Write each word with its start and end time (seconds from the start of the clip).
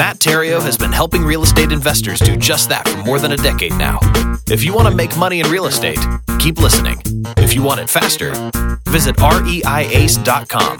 Matt 0.00 0.18
Theriault 0.18 0.62
has 0.62 0.78
been 0.78 0.92
helping 0.92 1.22
real 1.24 1.42
estate 1.42 1.72
investors 1.72 2.20
do 2.20 2.34
just 2.34 2.70
that 2.70 2.88
for 2.88 2.96
more 3.04 3.18
than 3.18 3.32
a 3.32 3.36
decade 3.36 3.74
now. 3.74 3.98
If 4.48 4.64
you 4.64 4.72
want 4.72 4.88
to 4.88 4.94
make 4.94 5.14
money 5.18 5.40
in 5.40 5.50
real 5.50 5.66
estate, 5.66 5.98
keep 6.38 6.56
listening. 6.58 7.02
If 7.36 7.54
you 7.54 7.62
want 7.62 7.80
it 7.80 7.90
faster, 7.90 8.30
visit 8.88 9.16
reiace.com. 9.16 10.78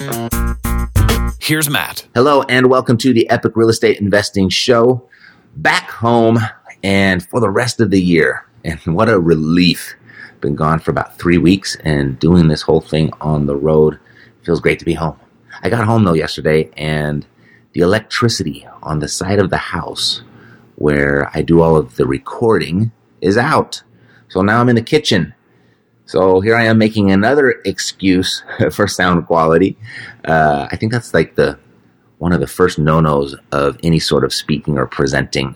Here's 1.38 1.68
Matt. 1.68 2.08
Hello, 2.14 2.44
and 2.48 2.70
welcome 2.70 2.96
to 2.96 3.12
the 3.12 3.28
Epic 3.28 3.56
Real 3.56 3.68
Estate 3.68 4.00
Investing 4.00 4.48
Show. 4.48 5.06
Back 5.54 5.91
home 5.91 6.38
and 6.82 7.22
for 7.22 7.41
the 7.41 7.50
rest 7.50 7.78
of 7.78 7.91
the 7.91 8.00
year. 8.00 8.46
And 8.64 8.80
what 8.86 9.10
a 9.10 9.20
relief. 9.20 9.96
Been 10.41 10.56
gone 10.56 10.78
for 10.78 10.92
about 10.92 11.18
three 11.18 11.36
weeks 11.36 11.76
and 11.84 12.18
doing 12.18 12.48
this 12.48 12.62
whole 12.62 12.80
thing 12.80 13.12
on 13.20 13.44
the 13.44 13.54
road. 13.54 14.00
Feels 14.44 14.60
great 14.60 14.78
to 14.78 14.86
be 14.86 14.94
home. 14.94 15.20
I 15.62 15.68
got 15.68 15.84
home 15.84 16.04
though 16.04 16.14
yesterday 16.14 16.70
and 16.74 17.26
the 17.74 17.82
electricity 17.82 18.66
on 18.83 18.98
the 18.98 19.09
side 19.09 19.39
of 19.39 19.50
the 19.50 19.56
house 19.56 20.23
where 20.77 21.31
I 21.34 21.42
do 21.42 21.61
all 21.61 21.77
of 21.77 21.97
the 21.97 22.06
recording 22.06 22.92
is 23.20 23.37
out. 23.37 23.83
So 24.28 24.42
now 24.42 24.61
I'm 24.61 24.69
in 24.69 24.77
the 24.77 24.83
kitchen. 24.83 25.34
So 26.06 26.41
here 26.41 26.56
I 26.56 26.64
am 26.64 26.78
making 26.78 27.11
another 27.11 27.61
excuse 27.64 28.42
for 28.72 28.87
sound 28.89 29.27
quality. 29.27 29.77
Uh, 30.25 30.69
I 30.70 30.77
think 30.77 30.92
that's 30.92 31.14
like 31.14 31.34
the 31.34 31.59
one 32.19 32.32
of 32.32 32.41
the 32.41 32.47
first 32.47 32.78
no-nos 32.78 33.34
of 33.53 33.78
any 33.82 33.99
sort 33.99 34.25
of 34.25 34.34
speaking 34.34 34.77
or 34.77 34.87
presenting 34.87 35.54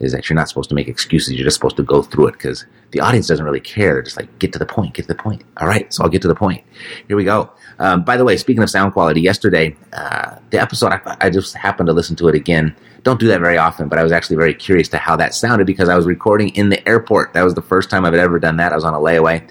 is 0.00 0.12
that 0.12 0.28
you're 0.28 0.36
not 0.36 0.48
supposed 0.48 0.68
to 0.68 0.74
make 0.74 0.88
excuses. 0.88 1.34
You're 1.34 1.44
just 1.44 1.56
supposed 1.56 1.76
to 1.76 1.82
go 1.82 2.02
through 2.02 2.28
it 2.28 2.32
because 2.32 2.64
the 2.92 3.00
audience 3.00 3.26
doesn't 3.26 3.44
really 3.44 3.60
care. 3.60 3.94
They're 3.94 4.02
just 4.02 4.16
like, 4.16 4.38
get 4.38 4.52
to 4.52 4.58
the 4.58 4.66
point, 4.66 4.94
get 4.94 5.02
to 5.02 5.08
the 5.08 5.14
point. 5.14 5.44
All 5.56 5.66
right, 5.66 5.92
so 5.92 6.04
I'll 6.04 6.10
get 6.10 6.22
to 6.22 6.28
the 6.28 6.34
point. 6.34 6.64
Here 7.08 7.16
we 7.16 7.24
go. 7.24 7.50
Um, 7.78 8.04
by 8.04 8.16
the 8.16 8.24
way, 8.24 8.36
speaking 8.36 8.62
of 8.62 8.70
sound 8.70 8.92
quality, 8.92 9.20
yesterday, 9.20 9.76
uh, 9.92 10.38
the 10.50 10.60
episode, 10.60 10.92
I, 10.92 11.16
I, 11.20 11.30
just 11.30 11.54
happened 11.54 11.86
to 11.88 11.92
listen 11.92 12.16
to 12.16 12.28
it 12.28 12.34
again. 12.34 12.74
Don't 13.04 13.20
do 13.20 13.28
that 13.28 13.40
very 13.40 13.56
often, 13.56 13.88
but 13.88 13.98
I 13.98 14.02
was 14.02 14.10
actually 14.10 14.36
very 14.36 14.54
curious 14.54 14.88
to 14.88 14.98
how 14.98 15.16
that 15.16 15.34
sounded 15.34 15.66
because 15.66 15.88
I 15.88 15.96
was 15.96 16.04
recording 16.04 16.48
in 16.50 16.70
the 16.70 16.88
airport. 16.88 17.34
That 17.34 17.42
was 17.42 17.54
the 17.54 17.62
first 17.62 17.88
time 17.88 18.04
I've 18.04 18.14
ever 18.14 18.40
done 18.40 18.56
that. 18.56 18.72
I 18.72 18.74
was 18.74 18.84
on 18.84 18.94
a 18.94 18.98
layaway 18.98 19.48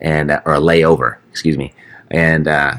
and, 0.00 0.30
uh, 0.30 0.40
or 0.46 0.54
a 0.54 0.60
layover, 0.60 1.18
excuse 1.30 1.58
me. 1.58 1.74
And, 2.10 2.48
uh, 2.48 2.76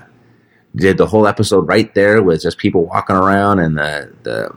did 0.76 0.98
the 0.98 1.08
whole 1.08 1.28
episode 1.28 1.68
right 1.68 1.94
there 1.96 2.22
with 2.22 2.42
just 2.42 2.58
people 2.58 2.86
walking 2.86 3.16
around 3.16 3.60
and 3.60 3.78
the 3.78 4.14
the 4.24 4.56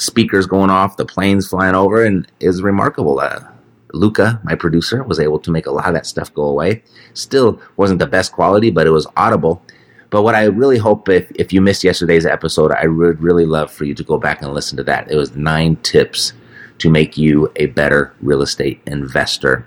speakers 0.00 0.46
going 0.46 0.70
off, 0.70 0.96
the 0.96 1.04
planes 1.04 1.48
flying 1.48 1.74
over, 1.74 2.04
and 2.04 2.26
was 2.40 2.62
remarkable. 2.62 3.20
Uh, 3.20 3.40
Luca, 3.92 4.40
my 4.44 4.54
producer, 4.54 5.02
was 5.02 5.20
able 5.20 5.38
to 5.40 5.50
make 5.50 5.66
a 5.66 5.70
lot 5.70 5.88
of 5.88 5.94
that 5.94 6.06
stuff 6.06 6.32
go 6.32 6.44
away. 6.44 6.82
Still 7.14 7.60
wasn't 7.76 7.98
the 7.98 8.06
best 8.06 8.32
quality, 8.32 8.70
but 8.70 8.86
it 8.86 8.90
was 8.90 9.06
audible. 9.16 9.62
But 10.10 10.22
what 10.22 10.34
I 10.34 10.44
really 10.44 10.78
hope, 10.78 11.08
if, 11.08 11.30
if 11.36 11.52
you 11.52 11.60
missed 11.60 11.84
yesterday's 11.84 12.26
episode, 12.26 12.72
I 12.72 12.86
would 12.86 13.20
really 13.20 13.46
love 13.46 13.70
for 13.70 13.84
you 13.84 13.94
to 13.94 14.02
go 14.02 14.18
back 14.18 14.42
and 14.42 14.52
listen 14.52 14.76
to 14.78 14.84
that. 14.84 15.10
It 15.10 15.16
was 15.16 15.36
nine 15.36 15.76
tips 15.76 16.32
to 16.78 16.90
make 16.90 17.16
you 17.16 17.52
a 17.56 17.66
better 17.66 18.12
real 18.20 18.42
estate 18.42 18.80
investor. 18.86 19.66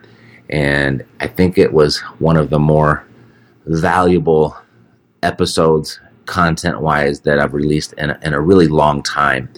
And 0.50 1.06
I 1.20 1.28
think 1.28 1.58
it 1.58 1.74
was 1.74 2.00
one 2.20 2.38
of 2.38 2.50
the 2.50 2.60
more 2.60 3.06
valuable 3.66 4.58
episodes 5.22 6.00
content 6.26 6.82
wise 6.82 7.22
that 7.22 7.40
I've 7.40 7.54
released 7.54 7.94
in 7.94 8.12
in 8.22 8.34
a 8.34 8.42
really 8.42 8.68
long 8.68 9.04
time. 9.04 9.50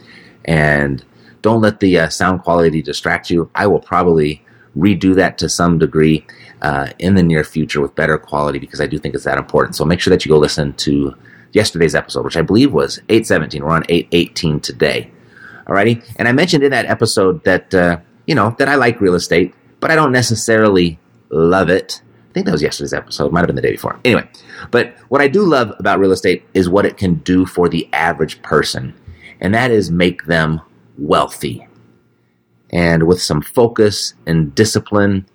And 0.45 1.03
don't 1.41 1.61
let 1.61 1.79
the 1.79 1.99
uh, 1.99 2.09
sound 2.09 2.43
quality 2.43 2.81
distract 2.81 3.29
you. 3.29 3.49
I 3.55 3.67
will 3.67 3.79
probably 3.79 4.43
redo 4.77 5.15
that 5.15 5.37
to 5.39 5.49
some 5.49 5.77
degree 5.79 6.25
uh, 6.61 6.89
in 6.99 7.15
the 7.15 7.23
near 7.23 7.43
future 7.43 7.81
with 7.81 7.95
better 7.95 8.17
quality 8.17 8.59
because 8.59 8.81
I 8.81 8.87
do 8.87 8.97
think 8.97 9.15
it's 9.15 9.23
that 9.23 9.37
important. 9.37 9.75
So 9.75 9.85
make 9.85 9.99
sure 9.99 10.11
that 10.11 10.25
you 10.25 10.29
go 10.29 10.37
listen 10.37 10.73
to 10.73 11.15
yesterday's 11.53 11.95
episode, 11.95 12.25
which 12.25 12.37
I 12.37 12.41
believe 12.41 12.73
was 12.73 12.99
817. 13.09 13.63
We're 13.63 13.71
on 13.71 13.83
818 13.89 14.59
today. 14.59 15.11
Alrighty. 15.67 16.03
And 16.17 16.27
I 16.27 16.31
mentioned 16.31 16.63
in 16.63 16.71
that 16.71 16.85
episode 16.85 17.43
that, 17.43 17.73
uh, 17.73 17.97
you 18.27 18.35
know, 18.35 18.55
that 18.59 18.67
I 18.67 18.75
like 18.75 19.01
real 19.01 19.15
estate, 19.15 19.53
but 19.79 19.91
I 19.91 19.95
don't 19.95 20.11
necessarily 20.11 20.99
love 21.29 21.69
it 21.69 22.01
I 22.35 22.37
think 22.39 22.47
that 22.47 22.51
was 22.51 22.61
yesterday's 22.61 22.93
episode. 22.93 23.31
Might 23.31 23.39
have 23.39 23.47
been 23.47 23.55
the 23.55 23.61
day 23.61 23.71
before. 23.71 23.97
Anyway, 24.03 24.27
but 24.69 24.93
what 25.07 25.21
I 25.21 25.29
do 25.29 25.43
love 25.45 25.71
about 25.79 25.99
real 25.99 26.11
estate 26.11 26.43
is 26.53 26.67
what 26.67 26.85
it 26.85 26.97
can 26.97 27.15
do 27.19 27.45
for 27.45 27.69
the 27.69 27.87
average 27.93 28.41
person, 28.41 28.93
and 29.41 29.53
that 29.53 29.71
is 29.71 29.91
make 29.91 30.25
them 30.25 30.61
wealthy. 30.97 31.67
And 32.71 33.07
with 33.07 33.21
some 33.21 33.41
focus 33.41 34.13
and 34.25 34.53
discipline, 34.53 35.25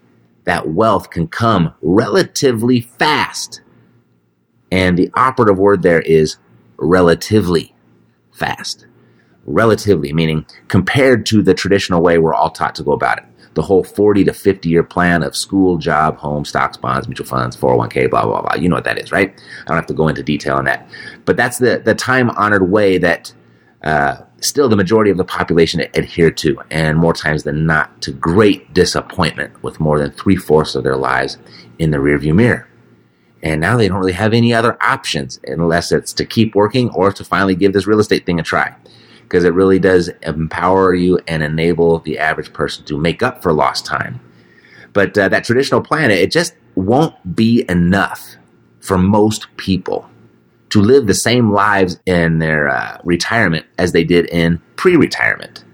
that 0.45 0.69
wealth 0.69 1.11
can 1.11 1.29
come 1.29 1.75
relatively 1.81 2.81
fast. 2.81 3.63
And 4.71 4.99
the 4.99 5.11
operative 5.15 5.59
word 5.59 5.83
there 5.83 6.01
is 6.01 6.37
relatively 6.77 7.75
fast. 8.33 8.87
Relatively, 9.47 10.13
meaning 10.13 10.47
compared 10.69 11.27
to 11.27 11.43
the 11.43 11.55
traditional 11.55 12.03
way 12.03 12.19
we're 12.19 12.35
all 12.35 12.51
taught 12.51 12.75
to 12.77 12.83
go 12.83 12.93
about 12.93 13.19
it 13.19 13.25
the 13.55 13.63
whole 13.63 13.83
40 13.83 14.25
to 14.25 14.33
50 14.33 14.69
year 14.69 14.83
plan 14.83 15.23
of 15.23 15.37
school, 15.37 15.77
job, 15.77 16.17
home, 16.17 16.45
stocks, 16.45 16.77
bonds, 16.77 17.09
mutual 17.09 17.27
funds, 17.27 17.57
401k, 17.57 18.11
blah, 18.11 18.25
blah, 18.25 18.43
blah. 18.43 18.55
You 18.55 18.69
know 18.69 18.77
what 18.77 18.85
that 18.85 18.99
is, 18.99 19.13
right? 19.13 19.35
I 19.63 19.65
don't 19.67 19.77
have 19.77 19.87
to 19.87 19.95
go 19.95 20.09
into 20.09 20.23
detail 20.23 20.57
on 20.57 20.65
that. 20.65 20.89
But 21.25 21.37
that's 21.37 21.59
the, 21.59 21.83
the 21.85 21.95
time 21.95 22.31
honored 22.31 22.71
way 22.71 22.99
that 22.99 23.33
uh, 23.83 24.17
still 24.41 24.69
the 24.69 24.77
majority 24.77 25.11
of 25.11 25.17
the 25.17 25.25
population 25.25 25.81
adhere 25.95 26.31
to, 26.31 26.61
and 26.71 26.99
more 26.99 27.13
times 27.13 27.45
than 27.45 27.67
not, 27.67 28.01
to 28.03 28.13
great 28.13 28.73
disappointment 28.75 29.63
with 29.63 29.81
more 29.81 29.99
than 29.99 30.11
three 30.11 30.37
fourths 30.37 30.75
of 30.75 30.85
their 30.85 30.97
lives 30.97 31.39
in 31.79 31.91
the 31.91 31.99
rearview 31.99 32.35
mirror. 32.35 32.69
And 33.43 33.61
now 33.61 33.77
they 33.77 33.89
don't 33.89 33.99
really 33.99 34.13
have 34.13 34.35
any 34.35 34.53
other 34.53 34.77
options 34.83 35.41
unless 35.45 35.93
it's 35.93 36.13
to 36.15 36.27
keep 36.27 36.55
working 36.55 36.91
or 36.91 37.11
to 37.13 37.25
finally 37.25 37.55
give 37.55 37.73
this 37.73 37.87
real 37.87 38.01
estate 38.01 38.27
thing 38.27 38.39
a 38.39 38.43
try 38.43 38.75
because 39.23 39.45
it 39.45 39.55
really 39.55 39.79
does 39.79 40.09
empower 40.23 40.93
you 40.93 41.19
and 41.27 41.43
enable 41.43 42.01
the 42.01 42.19
average 42.19 42.53
person 42.53 42.85
to 42.85 42.99
make 42.99 43.23
up 43.23 43.43
for 43.43 43.53
lost 43.53 43.87
time. 43.87 44.21
But 44.93 45.17
uh, 45.17 45.29
that 45.29 45.45
traditional 45.45 45.81
plan, 45.81 46.11
it 46.11 46.33
just 46.33 46.55
won't 46.75 47.37
be 47.37 47.65
enough 47.69 48.37
for 48.81 48.99
most 48.99 49.47
people 49.57 50.11
to 50.71 50.81
live 50.81 51.07
the 51.07 51.15
same 51.15 51.53
lives 51.53 51.99
in 52.07 52.39
their 52.39 52.69
uh, 52.69 52.99
retirement 53.05 53.67
as 53.79 53.93
they 53.93 54.05
did 54.05 54.27
in 54.27 54.61
pre 54.77 54.97
retirement, 54.97 55.65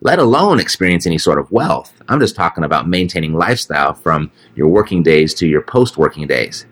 let 0.00 0.18
alone 0.18 0.60
experience 0.60 1.06
any 1.06 1.18
sort 1.18 1.38
of 1.38 1.50
wealth. 1.50 1.92
I'm 2.08 2.20
just 2.20 2.36
talking 2.36 2.64
about 2.64 2.88
maintaining 2.88 3.32
lifestyle 3.32 3.94
from 3.94 4.30
your 4.54 4.68
working 4.68 5.02
days 5.02 5.34
to 5.34 5.46
your 5.46 5.62
post 5.62 5.96
working 5.96 6.26
days. 6.26 6.66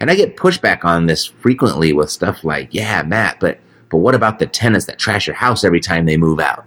And 0.00 0.10
I 0.10 0.14
get 0.14 0.36
pushback 0.36 0.84
on 0.84 1.06
this 1.06 1.24
frequently 1.24 1.92
with 1.92 2.10
stuff 2.10 2.44
like, 2.44 2.68
yeah, 2.72 3.02
Matt, 3.02 3.40
but 3.40 3.60
but 3.88 3.98
what 3.98 4.14
about 4.14 4.38
the 4.38 4.46
tenants 4.46 4.86
that 4.86 4.98
trash 4.98 5.26
your 5.26 5.36
house 5.36 5.62
every 5.64 5.80
time 5.80 6.06
they 6.06 6.16
move 6.16 6.40
out? 6.40 6.64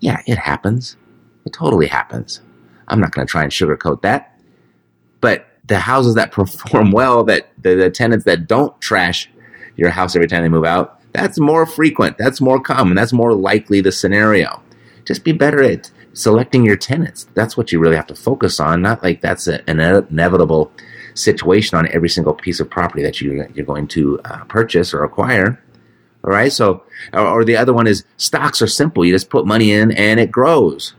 Yeah, 0.00 0.20
it 0.26 0.38
happens. 0.38 0.96
It 1.44 1.52
totally 1.52 1.86
happens. 1.86 2.40
I'm 2.88 3.00
not 3.00 3.12
going 3.12 3.26
to 3.26 3.30
try 3.30 3.42
and 3.42 3.52
sugarcoat 3.52 4.02
that. 4.02 4.38
But 5.20 5.46
the 5.64 5.78
houses 5.78 6.16
that 6.16 6.32
perform 6.32 6.90
well, 6.90 7.24
that 7.24 7.50
the, 7.62 7.74
the 7.74 7.90
tenants 7.90 8.24
that 8.24 8.48
don't 8.48 8.78
trash 8.80 9.30
your 9.76 9.90
house 9.90 10.14
every 10.14 10.28
time 10.28 10.42
they 10.42 10.48
move 10.48 10.64
out, 10.64 11.00
that's 11.12 11.38
more 11.38 11.66
frequent. 11.66 12.18
That's 12.18 12.40
more 12.40 12.60
common. 12.60 12.94
That's 12.94 13.12
more 13.12 13.34
likely 13.34 13.80
the 13.80 13.92
scenario. 13.92 14.62
Just 15.04 15.24
be 15.24 15.32
better 15.32 15.62
at 15.62 15.90
selecting 16.12 16.64
your 16.64 16.76
tenants. 16.76 17.26
That's 17.34 17.56
what 17.56 17.72
you 17.72 17.78
really 17.78 17.96
have 17.96 18.06
to 18.08 18.14
focus 18.14 18.60
on. 18.60 18.82
Not 18.82 19.02
like 19.02 19.20
that's 19.20 19.46
an 19.46 19.62
inevitable 19.66 20.72
situation 21.14 21.78
on 21.78 21.88
every 21.88 22.08
single 22.08 22.34
piece 22.34 22.60
of 22.60 22.70
property 22.70 23.02
that 23.02 23.20
you, 23.20 23.46
you're 23.54 23.66
going 23.66 23.88
to 23.88 24.20
uh, 24.24 24.44
purchase 24.44 24.94
or 24.94 25.04
acquire. 25.04 25.62
All 26.22 26.30
right. 26.30 26.52
So, 26.52 26.84
or 27.12 27.44
the 27.44 27.56
other 27.56 27.72
one 27.72 27.86
is 27.86 28.04
stocks 28.16 28.60
are 28.62 28.66
simple. 28.66 29.04
You 29.04 29.12
just 29.12 29.30
put 29.30 29.46
money 29.46 29.72
in 29.72 29.90
and 29.92 30.20
it 30.20 30.30
grows. 30.30 30.94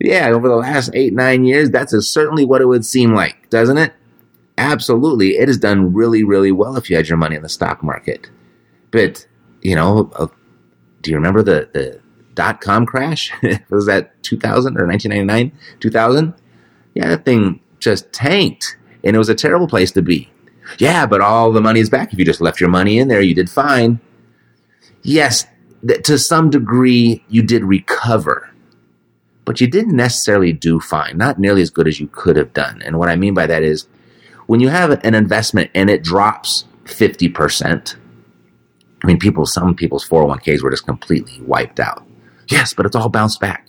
Yeah. 0.00 0.28
Over 0.28 0.48
the 0.48 0.56
last 0.56 0.90
eight, 0.94 1.12
nine 1.12 1.44
years, 1.44 1.70
that's 1.70 1.94
certainly 2.06 2.44
what 2.44 2.60
it 2.60 2.66
would 2.66 2.84
seem 2.84 3.14
like, 3.14 3.48
doesn't 3.50 3.78
it? 3.78 3.92
Absolutely. 4.58 5.36
It 5.38 5.48
has 5.48 5.56
done 5.56 5.94
really, 5.94 6.24
really 6.24 6.52
well 6.52 6.76
if 6.76 6.90
you 6.90 6.96
had 6.96 7.08
your 7.08 7.18
money 7.18 7.36
in 7.36 7.42
the 7.42 7.48
stock 7.48 7.82
market. 7.82 8.30
But, 8.90 9.26
you 9.62 9.74
know, 9.74 10.10
uh, 10.16 10.26
do 11.02 11.10
you 11.10 11.16
remember 11.16 11.42
the, 11.42 11.68
the 11.72 12.00
dot 12.34 12.60
com 12.60 12.84
crash? 12.84 13.32
was 13.70 13.86
that 13.86 14.22
2000 14.22 14.78
or 14.78 14.86
1999? 14.86 15.58
2000? 15.80 16.34
Yeah, 16.94 17.08
that 17.08 17.24
thing 17.24 17.60
just 17.78 18.12
tanked 18.12 18.76
and 19.04 19.14
it 19.14 19.18
was 19.18 19.28
a 19.28 19.34
terrible 19.34 19.68
place 19.68 19.92
to 19.92 20.02
be. 20.02 20.30
Yeah, 20.78 21.06
but 21.06 21.20
all 21.22 21.52
the 21.52 21.62
money 21.62 21.80
is 21.80 21.88
back. 21.88 22.12
If 22.12 22.18
you 22.18 22.24
just 22.24 22.40
left 22.40 22.60
your 22.60 22.68
money 22.68 22.98
in 22.98 23.08
there, 23.08 23.22
you 23.22 23.34
did 23.34 23.48
fine 23.48 24.00
yes, 25.02 25.46
to 26.04 26.18
some 26.18 26.50
degree, 26.50 27.24
you 27.28 27.42
did 27.42 27.64
recover, 27.64 28.50
but 29.44 29.60
you 29.60 29.66
didn't 29.66 29.96
necessarily 29.96 30.52
do 30.52 30.80
fine, 30.80 31.16
not 31.16 31.38
nearly 31.38 31.62
as 31.62 31.70
good 31.70 31.88
as 31.88 31.98
you 31.98 32.08
could 32.08 32.36
have 32.36 32.52
done. 32.52 32.82
And 32.82 32.98
what 32.98 33.08
I 33.08 33.16
mean 33.16 33.34
by 33.34 33.46
that 33.46 33.62
is 33.62 33.86
when 34.48 34.60
you 34.60 34.68
have 34.68 34.90
an 35.04 35.14
investment 35.14 35.70
and 35.74 35.90
it 35.90 36.02
drops 36.02 36.64
50%, 36.84 37.96
I 39.02 39.06
mean, 39.06 39.18
people, 39.18 39.44
some 39.44 39.74
people's 39.74 40.08
401ks 40.08 40.62
were 40.62 40.70
just 40.70 40.86
completely 40.86 41.38
wiped 41.42 41.78
out. 41.78 42.02
Yes, 42.48 42.72
but 42.72 42.86
it's 42.86 42.96
all 42.96 43.10
bounced 43.10 43.40
back. 43.40 43.68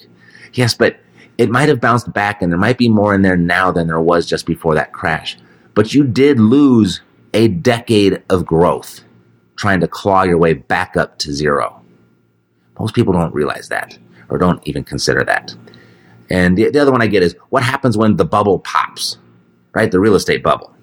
Yes, 0.53 0.73
but 0.73 0.97
it 1.37 1.49
might 1.49 1.67
have 1.67 1.81
bounced 1.81 2.13
back 2.13 2.41
and 2.41 2.49
there 2.49 2.57
might 2.57 2.77
be 2.77 2.87
more 2.87 3.13
in 3.13 3.23
there 3.23 3.35
now 3.35 3.73
than 3.73 3.87
there 3.87 3.99
was 3.99 4.25
just 4.25 4.45
before 4.45 4.73
that 4.75 4.93
crash. 4.93 5.37
But 5.75 5.93
you 5.93 6.05
did 6.05 6.39
lose 6.39 7.01
a 7.33 7.49
decade 7.49 8.23
of 8.29 8.45
growth 8.45 9.01
trying 9.57 9.81
to 9.81 9.87
claw 9.87 10.23
your 10.23 10.37
way 10.37 10.53
back 10.53 10.95
up 10.95 11.17
to 11.19 11.33
zero. 11.33 11.83
Most 12.79 12.95
people 12.95 13.11
don't 13.11 13.33
realize 13.33 13.67
that 13.67 13.97
or 14.29 14.37
don't 14.37 14.65
even 14.65 14.85
consider 14.85 15.25
that. 15.25 15.53
And 16.29 16.57
the, 16.57 16.69
the 16.69 16.79
other 16.79 16.93
one 16.93 17.01
I 17.01 17.07
get 17.07 17.21
is 17.21 17.35
what 17.49 17.63
happens 17.63 17.97
when 17.97 18.15
the 18.15 18.23
bubble 18.23 18.59
pops, 18.59 19.17
right? 19.79 19.91
The 19.91 19.99
real 19.99 20.15
estate 20.15 20.43
bubble. 20.43 20.75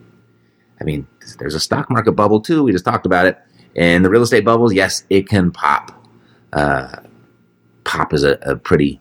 I 0.81 0.85
mean, 0.85 1.07
there's 1.39 1.55
a 1.55 1.61
stock 1.61 1.91
market 1.91 2.13
bubble 2.13 2.41
too. 2.41 2.63
We 2.63 2.73
just 2.73 2.85
talked 2.85 3.07
about 3.07 3.27
it. 3.27 3.39
And 3.77 4.05
the 4.05 4.11
real 4.11 4.23
estate 4.23 4.45
bubbles, 4.45 4.73
yes, 4.73 5.05
it 5.11 5.29
can 5.29 5.51
pop. 5.51 5.93
Uh, 6.53 7.01
pop 7.85 8.15
is 8.15 8.25
a, 8.25 8.39
a 8.43 8.57
pretty 8.57 9.01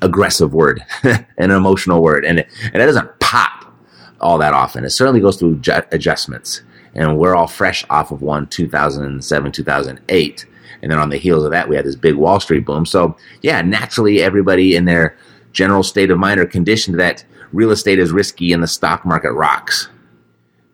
aggressive 0.00 0.54
word, 0.54 0.84
and 1.02 1.26
an 1.38 1.50
emotional 1.50 2.02
word, 2.02 2.24
and 2.24 2.40
it, 2.40 2.48
and 2.72 2.82
it 2.82 2.86
doesn't 2.86 3.18
pop 3.18 3.72
all 4.20 4.38
that 4.38 4.54
often. 4.54 4.84
It 4.84 4.90
certainly 4.90 5.20
goes 5.20 5.36
through 5.36 5.56
ju- 5.56 5.82
adjustments 5.90 6.62
and 6.94 7.18
we're 7.18 7.34
all 7.34 7.46
fresh 7.46 7.84
off 7.90 8.10
of 8.10 8.22
one 8.22 8.46
2007 8.48 9.52
2008 9.52 10.46
and 10.82 10.90
then 10.90 10.98
on 10.98 11.08
the 11.08 11.16
heels 11.16 11.44
of 11.44 11.50
that 11.50 11.68
we 11.68 11.76
had 11.76 11.84
this 11.84 11.96
big 11.96 12.16
wall 12.16 12.40
street 12.40 12.64
boom 12.64 12.84
so 12.84 13.16
yeah 13.40 13.62
naturally 13.62 14.22
everybody 14.22 14.76
in 14.76 14.84
their 14.84 15.16
general 15.52 15.82
state 15.82 16.10
of 16.10 16.18
mind 16.18 16.38
are 16.40 16.46
conditioned 16.46 16.98
that 16.98 17.24
real 17.52 17.70
estate 17.70 17.98
is 17.98 18.12
risky 18.12 18.52
and 18.52 18.62
the 18.62 18.68
stock 18.68 19.04
market 19.04 19.32
rocks 19.32 19.88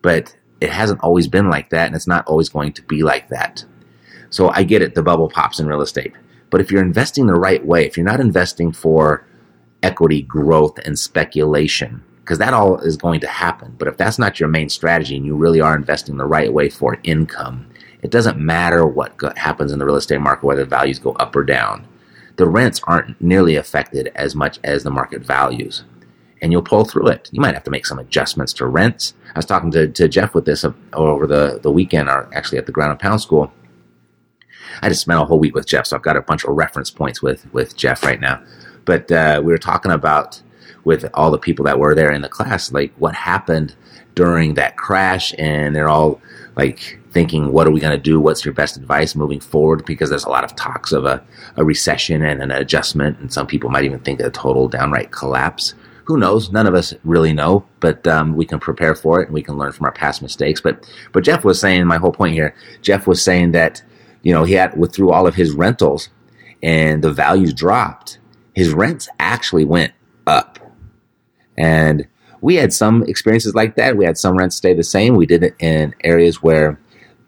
but 0.01 0.35
it 0.61 0.69
hasn't 0.69 1.01
always 1.01 1.27
been 1.27 1.49
like 1.49 1.69
that 1.69 1.87
and 1.87 1.95
it's 1.95 2.07
not 2.07 2.27
always 2.27 2.49
going 2.49 2.73
to 2.73 2.81
be 2.83 3.03
like 3.03 3.29
that 3.29 3.63
so 4.29 4.49
i 4.49 4.63
get 4.63 4.81
it 4.81 4.95
the 4.95 5.03
bubble 5.03 5.29
pops 5.29 5.59
in 5.59 5.67
real 5.67 5.81
estate 5.81 6.13
but 6.49 6.61
if 6.61 6.71
you're 6.71 6.81
investing 6.81 7.27
the 7.27 7.33
right 7.33 7.65
way 7.65 7.85
if 7.85 7.97
you're 7.97 8.05
not 8.05 8.19
investing 8.19 8.71
for 8.71 9.25
equity 9.83 10.21
growth 10.21 10.77
and 10.79 10.97
speculation 10.97 12.03
because 12.29 12.37
that 12.37 12.53
all 12.53 12.77
is 12.81 12.95
going 12.95 13.19
to 13.19 13.27
happen. 13.27 13.73
But 13.79 13.87
if 13.87 13.97
that's 13.97 14.19
not 14.19 14.39
your 14.39 14.49
main 14.49 14.69
strategy 14.69 15.17
and 15.17 15.25
you 15.25 15.35
really 15.35 15.61
are 15.61 15.75
investing 15.75 16.17
the 16.17 16.27
right 16.27 16.53
way 16.53 16.69
for 16.69 16.99
income, 17.01 17.65
it 18.03 18.11
doesn't 18.11 18.37
matter 18.37 18.85
what 18.85 19.19
happens 19.35 19.71
in 19.71 19.79
the 19.79 19.85
real 19.87 19.95
estate 19.95 20.21
market, 20.21 20.45
whether 20.45 20.63
values 20.63 20.99
go 20.99 21.13
up 21.13 21.35
or 21.35 21.43
down. 21.43 21.87
The 22.35 22.45
rents 22.45 22.81
aren't 22.83 23.19
nearly 23.19 23.55
affected 23.55 24.11
as 24.13 24.35
much 24.35 24.59
as 24.63 24.83
the 24.83 24.91
market 24.91 25.23
values. 25.23 25.85
And 26.41 26.51
you'll 26.51 26.61
pull 26.61 26.85
through 26.85 27.07
it. 27.07 27.29
You 27.31 27.41
might 27.41 27.53
have 27.53 27.63
to 27.65 27.71
make 27.71 27.85
some 27.85 27.99
adjustments 27.99 28.53
to 28.53 28.65
rents. 28.65 29.13
I 29.35 29.39
was 29.39 29.45
talking 29.45 29.71
to, 29.71 29.87
to 29.89 30.07
Jeff 30.07 30.33
with 30.33 30.45
this 30.45 30.65
over 30.93 31.27
the, 31.27 31.59
the 31.61 31.71
weekend, 31.71 32.09
or 32.09 32.29
actually 32.33 32.57
at 32.57 32.65
the 32.65 32.71
Ground 32.71 32.91
and 32.91 32.99
Pound 32.99 33.21
School. 33.21 33.51
I 34.81 34.89
just 34.89 35.01
spent 35.01 35.19
a 35.19 35.25
whole 35.25 35.39
week 35.39 35.55
with 35.55 35.67
Jeff, 35.67 35.87
so 35.87 35.95
I've 35.95 36.01
got 36.01 36.15
a 36.15 36.21
bunch 36.21 36.45
of 36.45 36.55
reference 36.55 36.89
points 36.89 37.21
with, 37.21 37.51
with 37.53 37.75
Jeff 37.75 38.03
right 38.03 38.19
now. 38.19 38.41
But 38.85 39.11
uh, 39.11 39.41
we 39.43 39.51
were 39.51 39.57
talking 39.57 39.91
about 39.91 40.41
with 40.85 41.05
all 41.13 41.31
the 41.31 41.37
people 41.37 41.65
that 41.65 41.79
were 41.79 41.93
there 41.93 42.11
in 42.11 42.21
the 42.21 42.29
class, 42.29 42.71
like 42.71 42.93
what 42.97 43.13
happened 43.13 43.75
during 44.15 44.53
that 44.53 44.77
crash, 44.77 45.33
and 45.37 45.75
they're 45.75 45.89
all 45.89 46.21
like 46.55 46.99
thinking, 47.11 47.51
what 47.51 47.67
are 47.67 47.71
we 47.71 47.79
going 47.79 47.95
to 47.95 48.01
do? 48.01 48.19
What's 48.19 48.45
your 48.45 48.53
best 48.53 48.77
advice 48.77 49.15
moving 49.15 49.39
forward? 49.39 49.85
Because 49.85 50.09
there's 50.09 50.25
a 50.25 50.29
lot 50.29 50.43
of 50.43 50.55
talks 50.55 50.91
of 50.91 51.05
a, 51.05 51.23
a 51.55 51.63
recession 51.63 52.23
and 52.23 52.41
an 52.41 52.51
adjustment, 52.51 53.19
and 53.19 53.31
some 53.31 53.47
people 53.47 53.69
might 53.69 53.83
even 53.83 53.99
think 53.99 54.19
a 54.19 54.29
total 54.29 54.67
downright 54.67 55.11
collapse. 55.11 55.73
Who 56.09 56.17
knows? 56.17 56.51
None 56.51 56.65
of 56.65 56.73
us 56.73 56.95
really 57.03 57.33
know, 57.33 57.67
but 57.81 58.07
um, 58.07 58.35
we 58.35 58.43
can 58.43 58.59
prepare 58.59 58.95
for 58.95 59.21
it 59.21 59.27
and 59.27 59.33
we 59.35 59.43
can 59.43 59.59
learn 59.59 59.73
from 59.73 59.85
our 59.85 59.91
past 59.91 60.23
mistakes. 60.23 60.59
But 60.59 60.91
but 61.11 61.23
Jeff 61.23 61.45
was 61.45 61.61
saying, 61.61 61.85
my 61.85 61.97
whole 61.97 62.11
point 62.11 62.33
here, 62.33 62.55
Jeff 62.81 63.05
was 63.05 63.21
saying 63.21 63.51
that 63.51 63.83
you 64.23 64.33
know 64.33 64.43
he 64.43 64.53
had 64.53 64.75
withdrew 64.75 65.11
all 65.11 65.27
of 65.27 65.35
his 65.35 65.51
rentals 65.51 66.09
and 66.63 67.03
the 67.03 67.11
values 67.11 67.53
dropped. 67.53 68.17
His 68.55 68.73
rents 68.73 69.07
actually 69.19 69.65
went 69.65 69.93
up 70.25 70.57
and 71.55 72.07
we 72.41 72.55
had 72.55 72.73
some 72.73 73.03
experiences 73.03 73.53
like 73.53 73.75
that. 73.75 73.95
We 73.95 74.05
had 74.05 74.17
some 74.17 74.35
rents 74.35 74.55
stay 74.55 74.73
the 74.73 74.83
same. 74.83 75.15
We 75.15 75.27
did 75.27 75.43
it 75.43 75.55
in 75.59 75.93
areas 76.03 76.41
where 76.41 76.79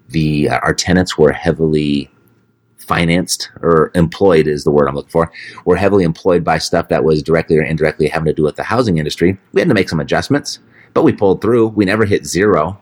the 0.10 0.50
uh, 0.50 0.58
our 0.64 0.74
tenants 0.74 1.20
were 1.20 1.34
heavily 1.34 2.10
financed 2.92 3.50
or 3.62 3.90
employed 3.96 4.48
is 4.48 4.66
the 4.66 4.72
word 4.72 4.90
I'm 4.90 4.96
looking 4.96 5.12
for. 5.12 5.32
Were 5.64 5.78
heavily 5.78 6.04
employed 6.04 6.44
by 6.44 6.58
stuff 6.58 6.90
that 6.90 7.06
was 7.06 7.24
directly 7.24 7.58
or 7.58 7.64
indirectly 7.64 8.10
having 8.10 8.26
to 8.26 8.34
do 8.34 8.44
with 8.44 8.58
the 8.58 8.64
housing 8.64 8.98
industry. 8.98 9.38
We 9.54 9.62
had 9.62 9.70
to 9.70 9.74
make 9.74 9.88
some 9.88 10.02
adjustments, 10.02 10.60
but 10.94 11.04
we 11.04 11.14
pulled 11.14 11.42
through. 11.42 11.70
We 11.70 11.86
never 11.86 12.04
hit 12.04 12.26
zero. 12.26 12.82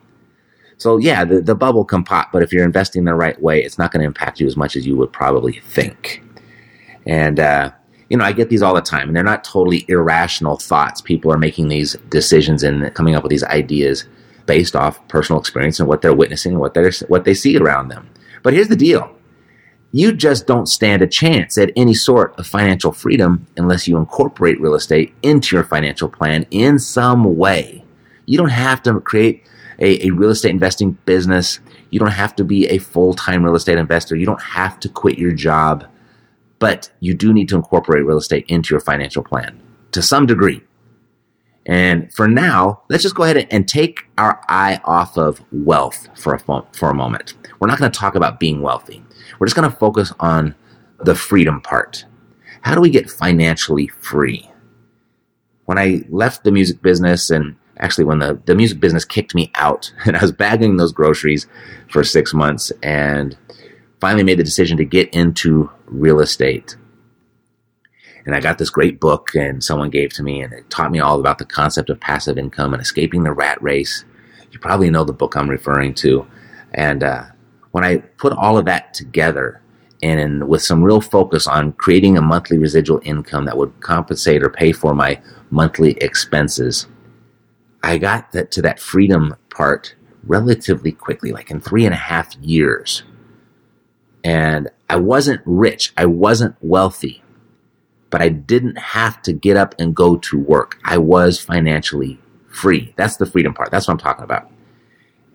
So 0.77 0.97
yeah, 0.97 1.25
the, 1.25 1.41
the 1.41 1.53
bubble 1.53 1.85
can 1.85 2.03
pop, 2.03 2.31
but 2.31 2.41
if 2.41 2.51
you're 2.51 2.65
investing 2.65 3.03
the 3.03 3.13
right 3.13 3.39
way, 3.39 3.61
it's 3.61 3.77
not 3.77 3.91
going 3.91 4.01
to 4.01 4.07
impact 4.07 4.39
you 4.39 4.47
as 4.47 4.57
much 4.57 4.75
as 4.75 4.87
you 4.87 4.97
would 4.97 5.13
probably 5.13 5.59
think. 5.59 6.23
And 7.05 7.39
uh, 7.39 7.71
you 8.09 8.17
know, 8.17 8.25
I 8.25 8.31
get 8.31 8.49
these 8.49 8.63
all 8.63 8.73
the 8.73 8.81
time, 8.81 9.09
and 9.09 9.15
they're 9.15 9.23
not 9.23 9.43
totally 9.43 9.85
irrational 9.89 10.57
thoughts. 10.57 11.01
People 11.01 11.31
are 11.31 11.37
making 11.37 11.67
these 11.67 11.93
decisions 12.09 12.63
and 12.63 12.91
coming 12.95 13.13
up 13.13 13.21
with 13.21 13.29
these 13.29 13.43
ideas 13.43 14.05
based 14.47 14.75
off 14.75 15.07
personal 15.07 15.39
experience 15.39 15.79
and 15.79 15.87
what 15.87 16.01
they're 16.01 16.15
witnessing 16.15 16.53
and 16.53 16.61
what 16.61 16.73
they 16.73 16.89
what 17.09 17.25
they 17.25 17.35
see 17.35 17.57
around 17.57 17.89
them. 17.89 18.09
But 18.41 18.53
here's 18.53 18.69
the 18.69 18.75
deal: 18.75 19.13
you 19.91 20.11
just 20.11 20.45
don't 20.45 20.67
stand 20.67 21.01
a 21.01 21.07
chance 21.07 21.57
at 21.57 21.71
any 21.75 21.93
sort 21.93 22.37
of 22.37 22.45
financial 22.45 22.91
freedom 22.91 23.47
unless 23.57 23.87
you 23.87 23.97
incorporate 23.97 24.61
real 24.61 24.75
estate 24.75 25.13
into 25.23 25.55
your 25.55 25.65
financial 25.65 26.09
plan 26.09 26.45
in 26.51 26.77
some 26.77 27.37
way. 27.37 27.83
You 28.25 28.37
don't 28.37 28.49
have 28.49 28.83
to 28.83 28.99
create 29.01 29.43
a, 29.79 30.07
a 30.07 30.11
real 30.11 30.29
estate 30.29 30.51
investing 30.51 30.91
business. 31.05 31.59
You 31.89 31.99
don't 31.99 32.11
have 32.11 32.35
to 32.35 32.43
be 32.43 32.67
a 32.67 32.77
full 32.77 33.13
time 33.13 33.43
real 33.43 33.55
estate 33.55 33.77
investor. 33.79 34.15
You 34.15 34.25
don't 34.25 34.41
have 34.41 34.79
to 34.81 34.89
quit 34.89 35.17
your 35.17 35.31
job 35.31 35.87
but 36.59 36.91
you 36.99 37.13
do 37.13 37.33
need 37.33 37.49
to 37.49 37.55
incorporate 37.55 38.05
real 38.05 38.17
estate 38.17 38.45
into 38.47 38.73
your 38.73 38.81
financial 38.81 39.23
plan 39.23 39.59
to 39.91 40.01
some 40.01 40.25
degree. 40.25 40.61
And 41.65 42.13
for 42.13 42.27
now, 42.27 42.81
let's 42.89 43.03
just 43.03 43.15
go 43.15 43.23
ahead 43.23 43.47
and 43.49 43.67
take 43.67 44.01
our 44.17 44.41
eye 44.49 44.81
off 44.85 45.17
of 45.17 45.41
wealth 45.51 46.07
for 46.17 46.33
a, 46.33 46.63
for 46.73 46.89
a 46.89 46.93
moment. 46.93 47.33
We're 47.59 47.67
not 47.67 47.79
going 47.79 47.91
to 47.91 47.99
talk 47.99 48.15
about 48.15 48.39
being 48.39 48.61
wealthy. 48.61 49.03
We're 49.37 49.47
just 49.47 49.55
going 49.55 49.69
to 49.69 49.75
focus 49.75 50.13
on 50.19 50.55
the 50.99 51.15
freedom 51.15 51.61
part. 51.61 52.05
How 52.61 52.75
do 52.75 52.81
we 52.81 52.89
get 52.89 53.09
financially 53.09 53.87
free? 53.87 54.49
When 55.65 55.77
I 55.77 56.03
left 56.09 56.43
the 56.43 56.51
music 56.51 56.81
business 56.81 57.29
and 57.29 57.55
actually 57.77 58.03
when 58.03 58.19
the, 58.19 58.41
the 58.45 58.55
music 58.55 58.79
business 58.79 59.05
kicked 59.05 59.33
me 59.33 59.51
out 59.55 59.93
and 60.05 60.17
I 60.17 60.21
was 60.21 60.31
bagging 60.31 60.77
those 60.77 60.91
groceries 60.91 61.47
for 61.89 62.03
six 62.03 62.33
months 62.33 62.71
and 62.83 63.37
finally 63.99 64.23
made 64.23 64.39
the 64.39 64.43
decision 64.43 64.77
to 64.77 64.85
get 64.85 65.13
into 65.13 65.69
real 65.85 66.19
estate. 66.19 66.75
And 68.25 68.35
I 68.35 68.41
got 68.41 68.57
this 68.57 68.69
great 68.69 68.99
book 68.99 69.33
and 69.33 69.63
someone 69.63 69.89
gave 69.89 70.11
to 70.13 70.23
me 70.23 70.41
and 70.41 70.53
it 70.53 70.69
taught 70.69 70.91
me 70.91 70.99
all 70.99 71.19
about 71.19 71.37
the 71.39 71.45
concept 71.45 71.89
of 71.89 71.99
passive 71.99 72.37
income 72.37 72.73
and 72.73 72.81
escaping 72.81 73.23
the 73.23 73.31
rat 73.31 73.61
race. 73.61 74.05
You 74.51 74.59
probably 74.59 74.89
know 74.89 75.03
the 75.03 75.13
book 75.13 75.35
I'm 75.35 75.49
referring 75.49 75.93
to. 75.95 76.27
And 76.73 77.03
uh, 77.03 77.25
when 77.71 77.83
I 77.83 77.97
put 77.97 78.33
all 78.33 78.57
of 78.57 78.65
that 78.65 78.93
together 78.93 79.61
and 80.01 80.47
with 80.47 80.61
some 80.61 80.83
real 80.83 81.01
focus 81.01 81.47
on 81.47 81.73
creating 81.73 82.17
a 82.17 82.21
monthly 82.21 82.57
residual 82.57 83.01
income 83.03 83.45
that 83.45 83.57
would 83.57 83.79
compensate 83.81 84.43
or 84.43 84.49
pay 84.49 84.71
for 84.71 84.95
my 84.95 85.21
monthly 85.49 85.91
expenses, 85.97 86.87
I 87.83 87.97
got 87.97 88.31
that 88.31 88.51
to 88.51 88.61
that 88.63 88.79
freedom 88.79 89.35
part 89.49 89.95
relatively 90.23 90.91
quickly, 90.91 91.31
like 91.31 91.51
in 91.51 91.59
three 91.59 91.85
and 91.85 91.93
a 91.93 91.97
half 91.97 92.35
years. 92.37 93.03
And 94.23 94.69
I 94.89 94.97
wasn't 94.97 95.41
rich. 95.45 95.93
I 95.95 96.05
wasn't 96.05 96.55
wealthy, 96.61 97.23
but 98.09 98.21
I 98.21 98.29
didn't 98.29 98.77
have 98.77 99.21
to 99.23 99.33
get 99.33 99.55
up 99.55 99.75
and 99.79 99.95
go 99.95 100.17
to 100.17 100.37
work. 100.37 100.77
I 100.83 100.97
was 100.97 101.39
financially 101.39 102.19
free. 102.49 102.93
That's 102.97 103.17
the 103.17 103.25
freedom 103.25 103.53
part. 103.53 103.71
That's 103.71 103.87
what 103.87 103.93
I'm 103.93 103.99
talking 103.99 104.23
about. 104.23 104.51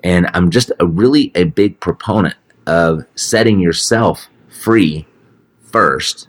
And 0.05 0.31
I'm 0.35 0.51
just 0.51 0.71
a 0.79 0.87
really 0.87 1.33
a 1.35 1.45
big 1.45 1.81
proponent 1.81 2.37
of 2.67 3.05
setting 3.17 3.59
yourself 3.59 4.29
free 4.49 5.07
first. 5.63 6.29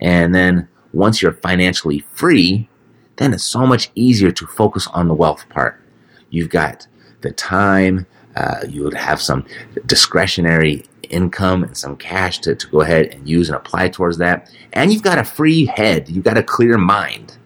And 0.00 0.34
then 0.34 0.68
once 0.92 1.20
you're 1.20 1.32
financially 1.32 2.04
free, 2.14 2.68
then 3.16 3.34
it's 3.34 3.44
so 3.44 3.66
much 3.66 3.90
easier 3.94 4.30
to 4.32 4.46
focus 4.46 4.86
on 4.88 5.08
the 5.08 5.14
wealth 5.14 5.48
part. 5.48 5.82
You've 6.30 6.50
got 6.50 6.86
the 7.20 7.32
time, 7.32 8.06
uh, 8.36 8.60
you 8.68 8.84
would 8.84 8.94
have 8.94 9.20
some 9.20 9.44
discretionary 9.86 10.84
income 11.10 11.64
and 11.64 11.76
some 11.76 11.96
cash 11.96 12.38
to, 12.40 12.54
to 12.54 12.68
go 12.68 12.80
ahead 12.82 13.06
and 13.06 13.28
use 13.28 13.48
and 13.48 13.56
apply 13.56 13.88
towards 13.88 14.18
that. 14.18 14.50
And 14.72 14.92
you've 14.92 15.02
got 15.02 15.18
a 15.18 15.24
free 15.24 15.66
head, 15.66 16.08
you've 16.08 16.24
got 16.24 16.38
a 16.38 16.42
clear 16.42 16.78
mind. 16.78 17.36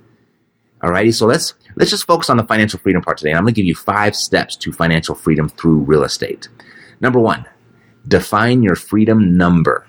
Alrighty, 0.82 1.14
so 1.14 1.26
let's 1.26 1.54
let's 1.76 1.90
just 1.90 2.06
focus 2.06 2.30
on 2.30 2.36
the 2.36 2.44
financial 2.44 2.78
freedom 2.78 3.02
part 3.02 3.18
today. 3.18 3.30
And 3.30 3.38
I'm 3.38 3.44
going 3.44 3.54
to 3.54 3.60
give 3.60 3.66
you 3.66 3.74
five 3.74 4.14
steps 4.16 4.56
to 4.56 4.72
financial 4.72 5.14
freedom 5.14 5.48
through 5.48 5.78
real 5.78 6.04
estate. 6.04 6.48
Number 7.00 7.18
one, 7.18 7.46
define 8.06 8.62
your 8.62 8.76
freedom 8.76 9.36
number. 9.36 9.86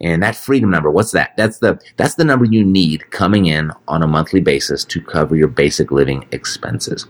And 0.00 0.22
that 0.22 0.34
freedom 0.34 0.70
number, 0.70 0.90
what's 0.90 1.12
that? 1.12 1.36
That's 1.36 1.58
the 1.58 1.80
that's 1.96 2.16
the 2.16 2.24
number 2.24 2.44
you 2.44 2.64
need 2.64 3.10
coming 3.12 3.46
in 3.46 3.70
on 3.86 4.02
a 4.02 4.06
monthly 4.08 4.40
basis 4.40 4.84
to 4.86 5.00
cover 5.00 5.36
your 5.36 5.48
basic 5.48 5.92
living 5.92 6.26
expenses. 6.32 7.06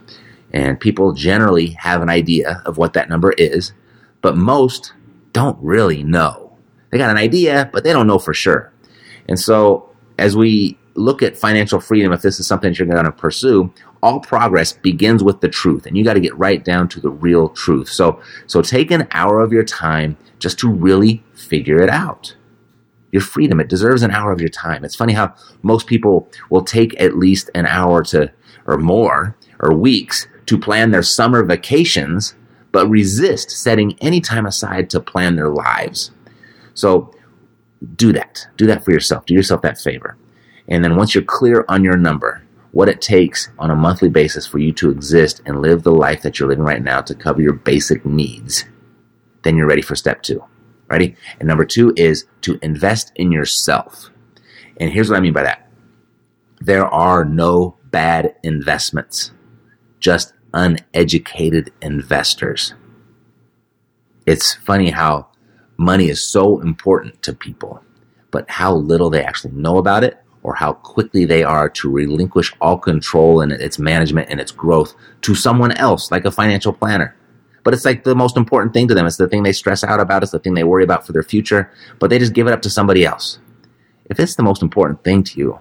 And 0.52 0.78
people 0.78 1.12
generally 1.12 1.68
have 1.70 2.02
an 2.02 2.10
idea 2.10 2.62
of 2.66 2.76
what 2.76 2.92
that 2.92 3.08
number 3.08 3.32
is, 3.32 3.72
but 4.20 4.36
most 4.36 4.92
don't 5.32 5.58
really 5.62 6.02
know. 6.02 6.54
They 6.90 6.98
got 6.98 7.10
an 7.10 7.16
idea, 7.16 7.70
but 7.72 7.84
they 7.84 7.92
don't 7.94 8.06
know 8.06 8.18
for 8.18 8.34
sure. 8.34 8.70
And 9.26 9.40
so 9.40 9.88
as 10.18 10.36
we 10.36 10.78
look 10.94 11.22
at 11.22 11.36
financial 11.36 11.80
freedom, 11.80 12.12
if 12.12 12.22
this 12.22 12.38
is 12.38 12.46
something 12.46 12.70
that 12.70 12.78
you're 12.78 12.88
going 12.88 13.04
to 13.04 13.12
pursue, 13.12 13.72
all 14.02 14.20
progress 14.20 14.72
begins 14.72 15.22
with 15.22 15.40
the 15.40 15.48
truth, 15.48 15.86
and 15.86 15.96
you 15.96 16.04
got 16.04 16.14
to 16.14 16.20
get 16.20 16.36
right 16.36 16.64
down 16.64 16.88
to 16.88 17.00
the 17.00 17.10
real 17.10 17.48
truth. 17.48 17.88
So, 17.88 18.20
so 18.46 18.62
take 18.62 18.90
an 18.90 19.06
hour 19.12 19.40
of 19.40 19.52
your 19.52 19.64
time 19.64 20.16
just 20.38 20.58
to 20.60 20.68
really 20.70 21.22
figure 21.34 21.80
it 21.80 21.88
out 21.88 22.34
your 23.12 23.22
freedom. 23.22 23.60
It 23.60 23.68
deserves 23.68 24.02
an 24.02 24.10
hour 24.10 24.32
of 24.32 24.40
your 24.40 24.48
time. 24.48 24.84
It's 24.84 24.96
funny 24.96 25.12
how 25.12 25.34
most 25.62 25.86
people 25.86 26.28
will 26.50 26.64
take 26.64 26.98
at 27.00 27.16
least 27.16 27.50
an 27.54 27.66
hour 27.66 28.02
to, 28.04 28.32
or 28.66 28.78
more, 28.78 29.36
or 29.60 29.74
weeks 29.74 30.26
to 30.46 30.58
plan 30.58 30.90
their 30.90 31.02
summer 31.02 31.44
vacations, 31.44 32.34
but 32.72 32.88
resist 32.88 33.50
setting 33.50 33.96
any 34.00 34.20
time 34.20 34.46
aside 34.46 34.90
to 34.90 35.00
plan 35.00 35.36
their 35.36 35.50
lives. 35.50 36.10
So 36.74 37.14
do 37.94 38.12
that. 38.12 38.46
Do 38.56 38.66
that 38.66 38.84
for 38.84 38.92
yourself. 38.92 39.26
Do 39.26 39.34
yourself 39.34 39.60
that 39.62 39.78
favor. 39.78 40.16
And 40.68 40.84
then 40.84 40.96
once 40.96 41.14
you're 41.14 41.24
clear 41.24 41.64
on 41.68 41.84
your 41.84 41.96
number, 41.96 42.42
what 42.72 42.88
it 42.88 43.00
takes 43.00 43.50
on 43.58 43.70
a 43.70 43.76
monthly 43.76 44.08
basis 44.08 44.46
for 44.46 44.58
you 44.58 44.72
to 44.72 44.90
exist 44.90 45.42
and 45.44 45.60
live 45.60 45.82
the 45.82 45.92
life 45.92 46.22
that 46.22 46.38
you're 46.38 46.48
living 46.48 46.64
right 46.64 46.82
now 46.82 47.00
to 47.02 47.14
cover 47.14 47.40
your 47.40 47.52
basic 47.52 48.04
needs, 48.04 48.64
then 49.42 49.56
you're 49.56 49.66
ready 49.66 49.82
for 49.82 49.94
step 49.94 50.22
two. 50.22 50.42
Ready? 50.88 51.16
And 51.38 51.48
number 51.48 51.64
two 51.64 51.92
is 51.96 52.26
to 52.42 52.58
invest 52.62 53.12
in 53.14 53.32
yourself. 53.32 54.10
And 54.78 54.90
here's 54.90 55.08
what 55.08 55.18
I 55.18 55.20
mean 55.20 55.32
by 55.32 55.42
that 55.42 55.68
there 56.60 56.86
are 56.86 57.24
no 57.24 57.76
bad 57.90 58.36
investments, 58.42 59.32
just 60.00 60.32
uneducated 60.54 61.72
investors. 61.82 62.74
It's 64.26 64.54
funny 64.54 64.90
how 64.90 65.28
money 65.76 66.08
is 66.08 66.26
so 66.26 66.60
important 66.60 67.20
to 67.22 67.32
people, 67.32 67.82
but 68.30 68.48
how 68.48 68.74
little 68.74 69.10
they 69.10 69.24
actually 69.24 69.54
know 69.54 69.78
about 69.78 70.04
it 70.04 70.21
or 70.42 70.54
how 70.54 70.72
quickly 70.72 71.24
they 71.24 71.44
are 71.44 71.68
to 71.68 71.90
relinquish 71.90 72.52
all 72.60 72.78
control 72.78 73.40
and 73.40 73.52
its 73.52 73.78
management 73.78 74.28
and 74.28 74.40
its 74.40 74.50
growth 74.50 74.94
to 75.22 75.34
someone 75.34 75.72
else, 75.72 76.10
like 76.10 76.24
a 76.24 76.30
financial 76.30 76.72
planner. 76.72 77.14
But 77.64 77.74
it's 77.74 77.84
like 77.84 78.02
the 78.02 78.16
most 78.16 78.36
important 78.36 78.74
thing 78.74 78.88
to 78.88 78.94
them. 78.94 79.06
It's 79.06 79.18
the 79.18 79.28
thing 79.28 79.44
they 79.44 79.52
stress 79.52 79.84
out 79.84 80.00
about. 80.00 80.22
It's 80.22 80.32
the 80.32 80.40
thing 80.40 80.54
they 80.54 80.64
worry 80.64 80.82
about 80.82 81.06
for 81.06 81.12
their 81.12 81.22
future. 81.22 81.70
But 82.00 82.10
they 82.10 82.18
just 82.18 82.32
give 82.32 82.48
it 82.48 82.52
up 82.52 82.62
to 82.62 82.70
somebody 82.70 83.04
else. 83.04 83.38
If 84.06 84.18
it's 84.18 84.34
the 84.34 84.42
most 84.42 84.62
important 84.62 85.04
thing 85.04 85.22
to 85.24 85.38
you, 85.38 85.60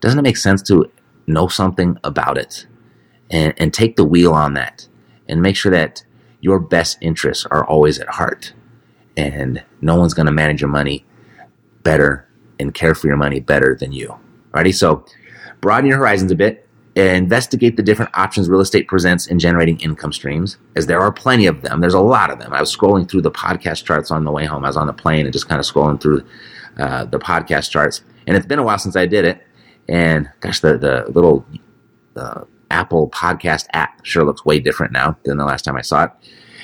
doesn't 0.00 0.18
it 0.18 0.22
make 0.22 0.36
sense 0.36 0.60
to 0.62 0.90
know 1.26 1.48
something 1.48 1.96
about 2.04 2.36
it 2.36 2.66
and, 3.30 3.54
and 3.56 3.72
take 3.72 3.96
the 3.96 4.04
wheel 4.04 4.32
on 4.32 4.54
that 4.54 4.86
and 5.28 5.40
make 5.40 5.56
sure 5.56 5.72
that 5.72 6.04
your 6.40 6.58
best 6.58 6.98
interests 7.00 7.46
are 7.46 7.64
always 7.64 7.98
at 7.98 8.08
heart 8.08 8.52
and 9.16 9.62
no 9.80 9.96
one's 9.96 10.14
going 10.14 10.26
to 10.26 10.32
manage 10.32 10.60
your 10.60 10.70
money 10.70 11.04
better 11.82 12.26
and 12.60 12.74
care 12.74 12.94
for 12.94 13.06
your 13.06 13.16
money 13.16 13.40
better 13.40 13.76
than 13.78 13.92
you. 13.92 14.14
Alrighty, 14.52 14.74
so 14.74 15.04
broaden 15.60 15.88
your 15.88 15.98
horizons 15.98 16.30
a 16.30 16.36
bit 16.36 16.68
investigate 16.96 17.76
the 17.76 17.82
different 17.82 18.10
options 18.14 18.48
real 18.48 18.60
estate 18.60 18.88
presents 18.88 19.26
in 19.26 19.38
generating 19.38 19.78
income 19.80 20.12
streams, 20.12 20.58
as 20.76 20.86
there 20.86 21.00
are 21.00 21.12
plenty 21.12 21.46
of 21.46 21.62
them. 21.62 21.80
There's 21.80 21.94
a 21.94 22.00
lot 22.00 22.30
of 22.30 22.38
them. 22.38 22.52
I 22.52 22.60
was 22.60 22.74
scrolling 22.74 23.08
through 23.08 23.22
the 23.22 23.30
podcast 23.30 23.84
charts 23.84 24.10
on 24.10 24.24
the 24.24 24.32
way 24.32 24.44
home. 24.44 24.64
I 24.64 24.68
was 24.68 24.76
on 24.76 24.86
the 24.86 24.92
plane 24.92 25.26
and 25.26 25.32
just 25.32 25.48
kind 25.48 25.60
of 25.60 25.66
scrolling 25.66 26.00
through 26.00 26.24
uh, 26.78 27.04
the 27.04 27.18
podcast 27.18 27.70
charts. 27.70 28.02
And 28.26 28.36
it's 28.36 28.46
been 28.46 28.58
a 28.58 28.62
while 28.62 28.78
since 28.78 28.96
I 28.96 29.06
did 29.06 29.24
it. 29.24 29.46
And 29.88 30.30
gosh, 30.40 30.60
the, 30.60 30.78
the 30.78 31.10
little 31.10 31.44
uh, 32.16 32.44
Apple 32.70 33.08
podcast 33.10 33.66
app 33.72 34.04
sure 34.04 34.24
looks 34.24 34.44
way 34.44 34.60
different 34.60 34.92
now 34.92 35.16
than 35.24 35.36
the 35.36 35.44
last 35.44 35.64
time 35.64 35.76
I 35.76 35.82
saw 35.82 36.04
it. 36.04 36.10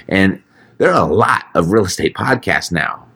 And 0.09 0.43
there 0.79 0.93
are 0.93 1.09
a 1.09 1.13
lot 1.13 1.47
of 1.55 1.73
real 1.73 1.85
estate 1.85 2.15
podcasts 2.15 2.71
now. 2.71 3.07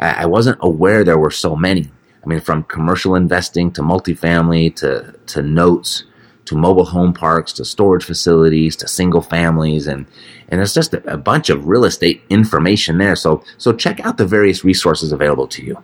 I, 0.00 0.22
I 0.22 0.26
wasn't 0.26 0.58
aware 0.60 1.04
there 1.04 1.18
were 1.18 1.30
so 1.30 1.56
many. 1.56 1.90
I 2.24 2.28
mean, 2.28 2.40
from 2.40 2.64
commercial 2.64 3.14
investing 3.14 3.70
to 3.72 3.82
multifamily 3.82 4.74
to, 4.76 5.14
to 5.26 5.42
notes 5.42 6.04
to 6.46 6.54
mobile 6.54 6.84
home 6.84 7.12
parks 7.12 7.52
to 7.54 7.64
storage 7.64 8.04
facilities 8.04 8.76
to 8.76 8.88
single 8.88 9.22
families 9.22 9.86
and 9.86 10.06
and 10.48 10.58
there's 10.58 10.74
just 10.74 10.92
a, 10.92 11.12
a, 11.12 11.16
bunch 11.16 11.48
of 11.48 11.66
real 11.66 11.86
estate 11.86 12.22
information 12.28 12.98
there. 12.98 13.16
So 13.16 13.42
so 13.58 13.72
check 13.72 14.00
out 14.00 14.18
the 14.18 14.26
various 14.26 14.64
resources 14.64 15.12
available 15.12 15.46
to 15.48 15.64
you 15.64 15.82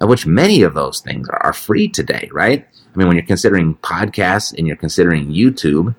of 0.00 0.08
which 0.10 0.26
many 0.26 0.62
of 0.62 0.74
those 0.74 1.00
things 1.00 1.28
are, 1.28 1.42
are 1.42 1.52
free 1.52 1.88
today 1.88 2.28
right? 2.32 2.66
I 2.94 2.98
mean 2.98 3.08
when 3.08 3.16
you're 3.16 3.26
considering 3.26 3.74
podcasts 3.76 4.56
and 4.56 4.66
you're 4.66 4.76
considering 4.76 5.32
youtube 5.32 5.94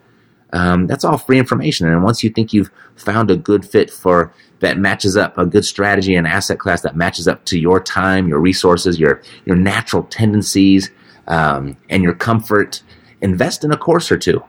um, 0.53 0.87
that's 0.87 1.03
all 1.03 1.17
free 1.17 1.39
information 1.39 1.87
and 1.87 2.03
once 2.03 2.23
you 2.23 2.29
think 2.29 2.53
you've 2.53 2.71
found 2.95 3.29
a 3.29 3.35
good 3.35 3.65
fit 3.65 3.91
for 3.91 4.33
that 4.59 4.77
matches 4.77 5.15
up 5.15 5.37
a 5.37 5.45
good 5.45 5.65
strategy 5.65 6.15
and 6.15 6.25
asset 6.25 6.59
class 6.59 6.81
that 6.81 6.95
matches 6.95 7.27
up 7.27 7.43
to 7.45 7.59
your 7.59 7.79
time 7.79 8.27
your 8.27 8.39
resources 8.39 8.99
your 8.99 9.21
your 9.45 9.55
natural 9.55 10.03
tendencies 10.03 10.89
um, 11.27 11.77
and 11.89 12.03
your 12.03 12.13
comfort 12.13 12.81
invest 13.21 13.63
in 13.63 13.71
a 13.71 13.77
course 13.77 14.11
or 14.11 14.17
two. 14.17 14.43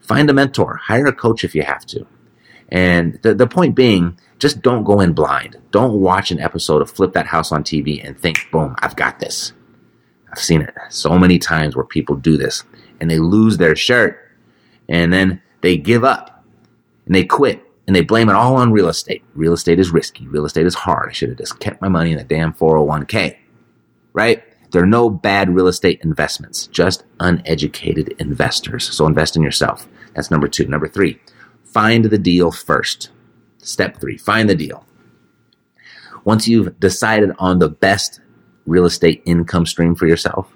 Find 0.00 0.30
a 0.30 0.34
mentor, 0.34 0.76
hire 0.76 1.06
a 1.06 1.12
coach 1.12 1.44
if 1.44 1.54
you 1.54 1.62
have 1.62 1.84
to. 1.86 2.06
And 2.68 3.18
the, 3.22 3.34
the 3.34 3.46
point 3.46 3.74
being, 3.74 4.18
just 4.38 4.62
don't 4.62 4.84
go 4.84 5.00
in 5.00 5.12
blind. 5.12 5.56
Don't 5.70 6.00
watch 6.00 6.30
an 6.30 6.40
episode 6.40 6.82
of 6.82 6.90
Flip 6.90 7.12
That 7.12 7.26
House 7.26 7.52
on 7.52 7.62
TV 7.64 8.04
and 8.04 8.18
think, 8.18 8.38
boom, 8.50 8.76
I've 8.80 8.96
got 8.96 9.18
this. 9.20 9.52
I've 10.30 10.38
seen 10.38 10.62
it 10.62 10.74
so 10.90 11.18
many 11.18 11.38
times 11.38 11.76
where 11.76 11.84
people 11.84 12.16
do 12.16 12.36
this 12.36 12.64
and 13.00 13.10
they 13.10 13.18
lose 13.18 13.56
their 13.56 13.76
shirt 13.76 14.20
and 14.88 15.12
then 15.12 15.42
they 15.60 15.76
give 15.76 16.04
up 16.04 16.44
and 17.06 17.14
they 17.14 17.24
quit 17.24 17.62
and 17.86 17.94
they 17.94 18.02
blame 18.02 18.28
it 18.28 18.34
all 18.34 18.56
on 18.56 18.72
real 18.72 18.88
estate. 18.88 19.22
Real 19.34 19.52
estate 19.52 19.78
is 19.78 19.90
risky. 19.90 20.26
Real 20.26 20.44
estate 20.44 20.66
is 20.66 20.74
hard. 20.74 21.10
I 21.10 21.12
should 21.12 21.28
have 21.28 21.38
just 21.38 21.60
kept 21.60 21.80
my 21.80 21.88
money 21.88 22.12
in 22.12 22.18
a 22.18 22.24
damn 22.24 22.52
401k. 22.52 23.36
Right? 24.12 24.42
There 24.72 24.82
are 24.82 24.86
no 24.86 25.08
bad 25.08 25.54
real 25.54 25.68
estate 25.68 26.00
investments, 26.02 26.66
just 26.66 27.04
uneducated 27.20 28.14
investors. 28.18 28.92
So 28.92 29.06
invest 29.06 29.36
in 29.36 29.42
yourself. 29.42 29.88
That's 30.14 30.30
number 30.30 30.48
two. 30.48 30.66
Number 30.66 30.88
three, 30.88 31.20
find 31.64 32.06
the 32.06 32.18
deal 32.18 32.50
first. 32.50 33.10
Step 33.58 34.00
three, 34.00 34.18
find 34.18 34.48
the 34.50 34.54
deal. 34.54 34.84
Once 36.24 36.48
you've 36.48 36.78
decided 36.80 37.30
on 37.38 37.58
the 37.58 37.68
best 37.68 38.20
real 38.66 38.84
estate 38.84 39.22
income 39.24 39.66
stream 39.66 39.94
for 39.94 40.06
yourself, 40.06 40.52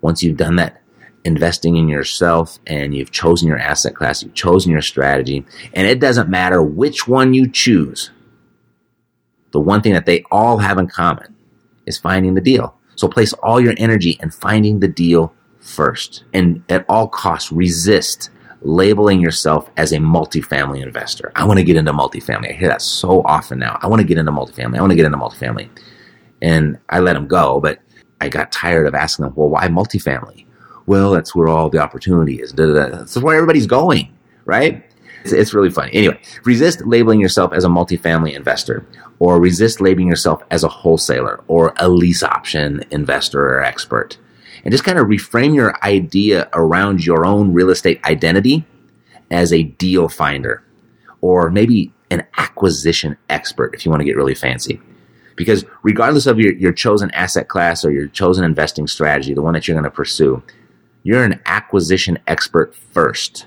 once 0.00 0.22
you've 0.22 0.36
done 0.36 0.56
that 0.56 0.80
investing 1.24 1.76
in 1.76 1.88
yourself 1.88 2.58
and 2.66 2.94
you've 2.94 3.10
chosen 3.10 3.48
your 3.48 3.58
asset 3.58 3.94
class, 3.94 4.22
you've 4.22 4.34
chosen 4.34 4.72
your 4.72 4.82
strategy, 4.82 5.44
and 5.74 5.86
it 5.86 6.00
doesn't 6.00 6.28
matter 6.28 6.62
which 6.62 7.06
one 7.06 7.34
you 7.34 7.48
choose, 7.48 8.10
the 9.52 9.60
one 9.60 9.82
thing 9.82 9.92
that 9.92 10.06
they 10.06 10.24
all 10.30 10.58
have 10.58 10.78
in 10.78 10.86
common 10.86 11.34
is 11.86 11.98
finding 11.98 12.34
the 12.34 12.40
deal. 12.40 12.76
So 12.96 13.08
place 13.08 13.32
all 13.34 13.60
your 13.60 13.74
energy 13.76 14.18
in 14.22 14.30
finding 14.30 14.80
the 14.80 14.88
deal 14.88 15.34
first 15.58 16.24
and 16.32 16.62
at 16.68 16.84
all 16.88 17.08
costs 17.08 17.52
resist 17.52 18.30
labeling 18.62 19.20
yourself 19.20 19.70
as 19.76 19.92
a 19.92 19.96
multifamily 19.96 20.82
investor. 20.82 21.32
I 21.34 21.44
want 21.44 21.58
to 21.58 21.64
get 21.64 21.76
into 21.76 21.92
multifamily. 21.92 22.50
I 22.50 22.52
hear 22.52 22.68
that 22.68 22.82
so 22.82 23.22
often 23.22 23.58
now. 23.58 23.78
I 23.80 23.86
want 23.86 24.00
to 24.00 24.06
get 24.06 24.18
into 24.18 24.32
multifamily. 24.32 24.76
I 24.76 24.80
want 24.80 24.90
to 24.90 24.96
get 24.96 25.06
into 25.06 25.18
multifamily. 25.18 25.70
And 26.42 26.78
I 26.88 27.00
let 27.00 27.14
them 27.14 27.26
go, 27.26 27.60
but 27.60 27.80
I 28.20 28.28
got 28.28 28.52
tired 28.52 28.86
of 28.86 28.94
asking 28.94 29.24
them, 29.24 29.34
well, 29.34 29.48
why 29.48 29.68
multifamily? 29.68 30.44
Well, 30.90 31.12
that's 31.12 31.36
where 31.36 31.46
all 31.46 31.70
the 31.70 31.78
opportunity 31.78 32.40
is. 32.42 32.52
That's 32.52 33.16
where 33.16 33.36
everybody's 33.36 33.68
going, 33.68 34.12
right? 34.44 34.84
It's, 35.22 35.32
it's 35.32 35.54
really 35.54 35.70
funny. 35.70 35.94
Anyway, 35.94 36.20
resist 36.44 36.84
labeling 36.84 37.20
yourself 37.20 37.52
as 37.52 37.64
a 37.64 37.68
multifamily 37.68 38.34
investor 38.34 38.84
or 39.20 39.40
resist 39.40 39.80
labeling 39.80 40.08
yourself 40.08 40.42
as 40.50 40.64
a 40.64 40.68
wholesaler 40.68 41.44
or 41.46 41.74
a 41.76 41.88
lease 41.88 42.24
option 42.24 42.82
investor 42.90 43.40
or 43.40 43.62
expert. 43.62 44.18
And 44.64 44.72
just 44.72 44.82
kind 44.82 44.98
of 44.98 45.06
reframe 45.06 45.54
your 45.54 45.78
idea 45.84 46.48
around 46.54 47.06
your 47.06 47.24
own 47.24 47.52
real 47.52 47.70
estate 47.70 48.04
identity 48.04 48.66
as 49.30 49.52
a 49.52 49.62
deal 49.62 50.08
finder 50.08 50.64
or 51.20 51.50
maybe 51.50 51.92
an 52.10 52.26
acquisition 52.36 53.16
expert 53.28 53.76
if 53.76 53.84
you 53.84 53.92
want 53.92 54.00
to 54.00 54.06
get 54.06 54.16
really 54.16 54.34
fancy. 54.34 54.80
Because 55.36 55.64
regardless 55.84 56.26
of 56.26 56.40
your, 56.40 56.52
your 56.54 56.72
chosen 56.72 57.12
asset 57.12 57.46
class 57.46 57.84
or 57.84 57.92
your 57.92 58.08
chosen 58.08 58.42
investing 58.42 58.88
strategy, 58.88 59.34
the 59.34 59.40
one 59.40 59.54
that 59.54 59.68
you're 59.68 59.76
going 59.76 59.84
to 59.84 59.90
pursue, 59.90 60.42
you're 61.02 61.24
an 61.24 61.40
acquisition 61.46 62.18
expert 62.26 62.74
first. 62.74 63.46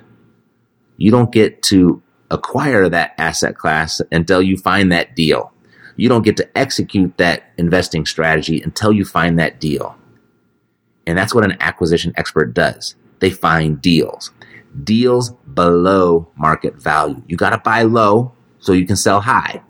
You 0.98 1.12
don't 1.12 1.32
get 1.32 1.62
to 1.64 2.02
acquire 2.32 2.90
that 2.90 3.14
asset 3.18 3.56
class 3.56 4.02
until 4.12 4.42
you 4.42 4.58
find 4.58 4.92
that 4.92 5.16
deal. 5.16 5.52
You 5.96 6.10
don't 6.10 6.24
get 6.24 6.38
to 6.38 6.58
execute 6.58 7.18
that 7.18 7.52
investing 7.58 8.06
strategy 8.06 8.62
until 8.62 8.92
you 8.92 9.06
find 9.06 9.38
that 9.38 9.60
deal. 9.60 9.96
And 11.06 11.18
that's 11.18 11.36
what 11.36 11.44
an 11.44 11.58
acquisition 11.60 12.14
expert 12.18 12.54
does. 12.54 12.96
They 13.20 13.30
find 13.30 13.82
deals, 13.82 14.32
deals 14.84 15.32
below 15.54 16.28
market 16.36 16.76
value. 16.76 17.22
You 17.28 17.38
got 17.38 17.52
to 17.52 17.60
buy 17.60 17.84
low 17.84 18.34
so 18.60 18.74
you 18.74 18.86
can 18.86 18.96
sell 18.96 19.22
high. 19.22 19.62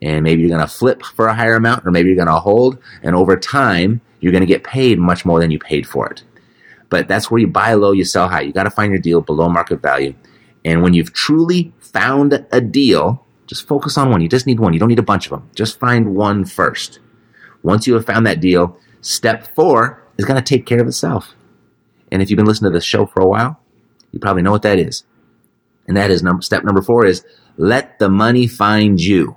And 0.00 0.22
maybe 0.22 0.40
you're 0.42 0.50
going 0.50 0.60
to 0.60 0.72
flip 0.72 1.02
for 1.02 1.26
a 1.26 1.34
higher 1.34 1.54
amount, 1.54 1.86
or 1.86 1.90
maybe 1.90 2.08
you're 2.08 2.16
going 2.16 2.26
to 2.26 2.40
hold. 2.40 2.78
And 3.02 3.14
over 3.14 3.36
time, 3.36 4.00
you're 4.20 4.32
going 4.32 4.42
to 4.42 4.46
get 4.46 4.64
paid 4.64 4.98
much 4.98 5.24
more 5.24 5.40
than 5.40 5.50
you 5.50 5.58
paid 5.58 5.86
for 5.86 6.08
it. 6.08 6.22
But 6.88 7.08
that's 7.08 7.30
where 7.30 7.40
you 7.40 7.46
buy 7.46 7.74
low, 7.74 7.92
you 7.92 8.04
sell 8.04 8.28
high. 8.28 8.42
You 8.42 8.52
got 8.52 8.64
to 8.64 8.70
find 8.70 8.92
your 8.92 9.00
deal 9.00 9.20
below 9.20 9.48
market 9.48 9.82
value. 9.82 10.14
And 10.64 10.82
when 10.82 10.94
you've 10.94 11.12
truly 11.12 11.72
found 11.78 12.46
a 12.52 12.60
deal, 12.60 13.24
just 13.46 13.66
focus 13.66 13.96
on 13.96 14.10
one. 14.10 14.20
You 14.20 14.28
just 14.28 14.46
need 14.46 14.60
one. 14.60 14.72
You 14.72 14.78
don't 14.78 14.88
need 14.88 14.98
a 14.98 15.02
bunch 15.02 15.26
of 15.26 15.30
them. 15.30 15.50
Just 15.54 15.78
find 15.78 16.14
one 16.14 16.44
first. 16.44 16.98
Once 17.62 17.86
you 17.86 17.94
have 17.94 18.06
found 18.06 18.26
that 18.26 18.40
deal, 18.40 18.76
step 19.00 19.54
four 19.54 20.02
is 20.18 20.24
going 20.24 20.42
to 20.42 20.44
take 20.44 20.66
care 20.66 20.80
of 20.80 20.88
itself. 20.88 21.34
And 22.10 22.22
if 22.22 22.30
you've 22.30 22.36
been 22.36 22.46
listening 22.46 22.72
to 22.72 22.76
this 22.76 22.84
show 22.84 23.06
for 23.06 23.20
a 23.20 23.26
while, 23.26 23.60
you 24.12 24.18
probably 24.18 24.42
know 24.42 24.52
what 24.52 24.62
that 24.62 24.78
is. 24.78 25.04
And 25.86 25.96
that 25.96 26.10
is 26.10 26.22
number, 26.22 26.42
step 26.42 26.64
number 26.64 26.82
four 26.82 27.04
is 27.06 27.24
let 27.56 27.98
the 27.98 28.08
money 28.08 28.46
find 28.46 29.00
you. 29.00 29.36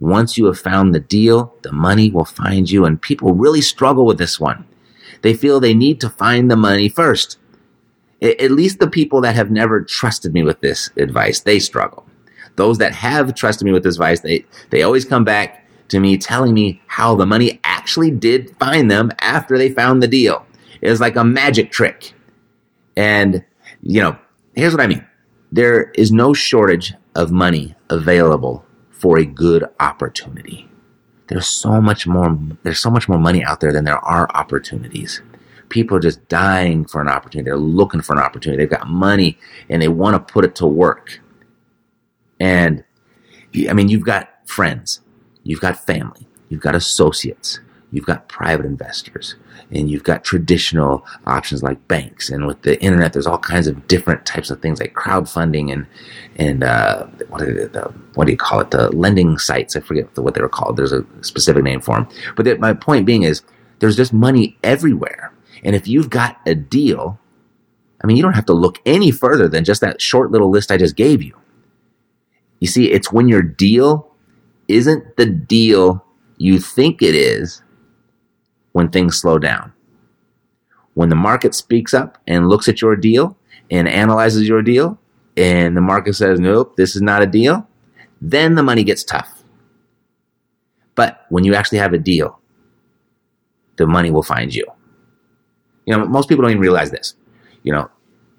Once 0.00 0.36
you 0.36 0.46
have 0.46 0.58
found 0.58 0.94
the 0.94 1.00
deal, 1.00 1.54
the 1.62 1.72
money 1.72 2.10
will 2.10 2.24
find 2.24 2.70
you. 2.70 2.84
And 2.84 3.00
people 3.00 3.34
really 3.34 3.60
struggle 3.60 4.04
with 4.04 4.18
this 4.18 4.40
one. 4.40 4.64
They 5.22 5.34
feel 5.34 5.60
they 5.60 5.74
need 5.74 6.00
to 6.00 6.10
find 6.10 6.50
the 6.50 6.56
money 6.56 6.88
first. 6.88 7.38
At 8.20 8.50
least 8.52 8.78
the 8.78 8.88
people 8.88 9.20
that 9.22 9.34
have 9.34 9.50
never 9.50 9.82
trusted 9.82 10.32
me 10.32 10.42
with 10.42 10.60
this 10.60 10.90
advice, 10.96 11.40
they 11.40 11.58
struggle. 11.58 12.06
Those 12.56 12.78
that 12.78 12.92
have 12.94 13.34
trusted 13.34 13.64
me 13.64 13.72
with 13.72 13.82
this 13.82 13.96
advice, 13.96 14.20
they, 14.20 14.44
they 14.70 14.82
always 14.82 15.04
come 15.04 15.24
back 15.24 15.66
to 15.88 15.98
me 15.98 16.18
telling 16.18 16.54
me 16.54 16.80
how 16.86 17.16
the 17.16 17.26
money 17.26 17.60
actually 17.64 18.10
did 18.10 18.56
find 18.58 18.90
them 18.90 19.10
after 19.20 19.58
they 19.58 19.70
found 19.70 20.02
the 20.02 20.08
deal. 20.08 20.46
It 20.80 20.90
was 20.90 21.00
like 21.00 21.16
a 21.16 21.24
magic 21.24 21.70
trick. 21.70 22.14
And, 22.96 23.44
you 23.82 24.00
know, 24.00 24.16
here's 24.54 24.72
what 24.72 24.82
I 24.82 24.86
mean. 24.86 25.06
There 25.50 25.90
is 25.96 26.12
no 26.12 26.32
shortage 26.32 26.94
of 27.14 27.30
money 27.30 27.74
available 27.90 28.64
for 28.90 29.18
a 29.18 29.24
good 29.24 29.64
opportunity. 29.80 30.68
There's 31.32 31.48
so 31.48 31.80
much 31.80 32.06
more, 32.06 32.38
there's 32.62 32.78
so 32.78 32.90
much 32.90 33.08
more 33.08 33.18
money 33.18 33.42
out 33.42 33.60
there 33.60 33.72
than 33.72 33.84
there 33.84 33.98
are 33.98 34.28
opportunities. 34.34 35.22
People 35.70 35.96
are 35.96 36.00
just 36.00 36.28
dying 36.28 36.84
for 36.84 37.00
an 37.00 37.08
opportunity. 37.08 37.46
They're 37.46 37.56
looking 37.56 38.02
for 38.02 38.12
an 38.12 38.18
opportunity. 38.18 38.62
They've 38.62 38.78
got 38.78 38.86
money 38.86 39.38
and 39.70 39.80
they 39.80 39.88
want 39.88 40.14
to 40.14 40.32
put 40.32 40.44
it 40.44 40.54
to 40.56 40.66
work. 40.66 41.20
And 42.38 42.84
I 43.68 43.72
mean, 43.72 43.88
you've 43.88 44.04
got 44.04 44.28
friends, 44.46 45.00
you've 45.42 45.60
got 45.60 45.86
family, 45.86 46.28
you've 46.50 46.60
got 46.60 46.74
associates, 46.74 47.60
you've 47.92 48.06
got 48.06 48.28
private 48.28 48.66
investors, 48.66 49.36
and 49.70 49.90
you've 49.90 50.02
got 50.02 50.24
traditional 50.24 51.06
options 51.26 51.62
like 51.62 51.86
banks. 51.86 52.30
And 52.30 52.46
with 52.46 52.62
the 52.62 52.82
internet, 52.82 53.12
there's 53.12 53.26
all 53.26 53.38
kinds 53.38 53.68
of 53.68 53.86
different 53.86 54.26
types 54.26 54.50
of 54.50 54.60
things 54.60 54.80
like 54.80 54.94
crowdfunding 54.94 55.72
and 55.72 55.86
and 56.36 56.64
uh, 56.64 57.04
what, 57.28 57.40
the, 57.40 57.94
what 58.14 58.24
do 58.24 58.32
you 58.32 58.38
call 58.38 58.60
it? 58.60 58.70
The 58.70 58.90
lending 58.96 59.38
sites. 59.38 59.76
I 59.76 59.80
forget 59.80 60.16
what 60.18 60.34
they 60.34 60.40
were 60.40 60.48
called. 60.48 60.76
There's 60.76 60.92
a 60.92 61.04
specific 61.20 61.62
name 61.62 61.80
for 61.80 61.96
them. 61.96 62.08
But 62.34 62.46
the, 62.46 62.56
my 62.56 62.72
point 62.72 63.06
being 63.06 63.22
is, 63.22 63.42
there's 63.78 63.96
just 63.96 64.12
money 64.12 64.56
everywhere. 64.62 65.32
And 65.62 65.76
if 65.76 65.86
you've 65.86 66.10
got 66.10 66.40
a 66.46 66.54
deal, 66.54 67.20
I 68.02 68.06
mean, 68.06 68.16
you 68.16 68.22
don't 68.22 68.32
have 68.32 68.46
to 68.46 68.52
look 68.52 68.80
any 68.86 69.10
further 69.10 69.48
than 69.48 69.64
just 69.64 69.80
that 69.82 70.00
short 70.00 70.30
little 70.30 70.50
list 70.50 70.72
I 70.72 70.76
just 70.76 70.96
gave 70.96 71.22
you. 71.22 71.36
You 72.60 72.68
see, 72.68 72.90
it's 72.90 73.12
when 73.12 73.28
your 73.28 73.42
deal 73.42 74.08
isn't 74.68 75.16
the 75.16 75.26
deal 75.26 76.04
you 76.38 76.58
think 76.58 77.02
it 77.02 77.14
is 77.14 77.61
when 78.72 78.88
things 78.88 79.18
slow 79.18 79.38
down. 79.38 79.72
When 80.94 81.08
the 81.08 81.16
market 81.16 81.54
speaks 81.54 81.94
up 81.94 82.18
and 82.26 82.48
looks 82.48 82.68
at 82.68 82.82
your 82.82 82.96
deal 82.96 83.36
and 83.70 83.88
analyzes 83.88 84.46
your 84.48 84.62
deal, 84.62 84.98
and 85.36 85.76
the 85.76 85.80
market 85.80 86.14
says, 86.14 86.38
nope, 86.38 86.76
this 86.76 86.94
is 86.94 87.00
not 87.02 87.22
a 87.22 87.26
deal, 87.26 87.66
then 88.20 88.54
the 88.54 88.62
money 88.62 88.84
gets 88.84 89.02
tough. 89.02 89.42
But 90.94 91.24
when 91.30 91.44
you 91.44 91.54
actually 91.54 91.78
have 91.78 91.94
a 91.94 91.98
deal, 91.98 92.38
the 93.76 93.86
money 93.86 94.10
will 94.10 94.22
find 94.22 94.54
you. 94.54 94.66
You 95.86 95.96
know, 95.96 96.04
most 96.04 96.28
people 96.28 96.42
don't 96.42 96.50
even 96.50 96.60
realize 96.60 96.90
this, 96.90 97.14
you 97.62 97.72
know, 97.72 97.90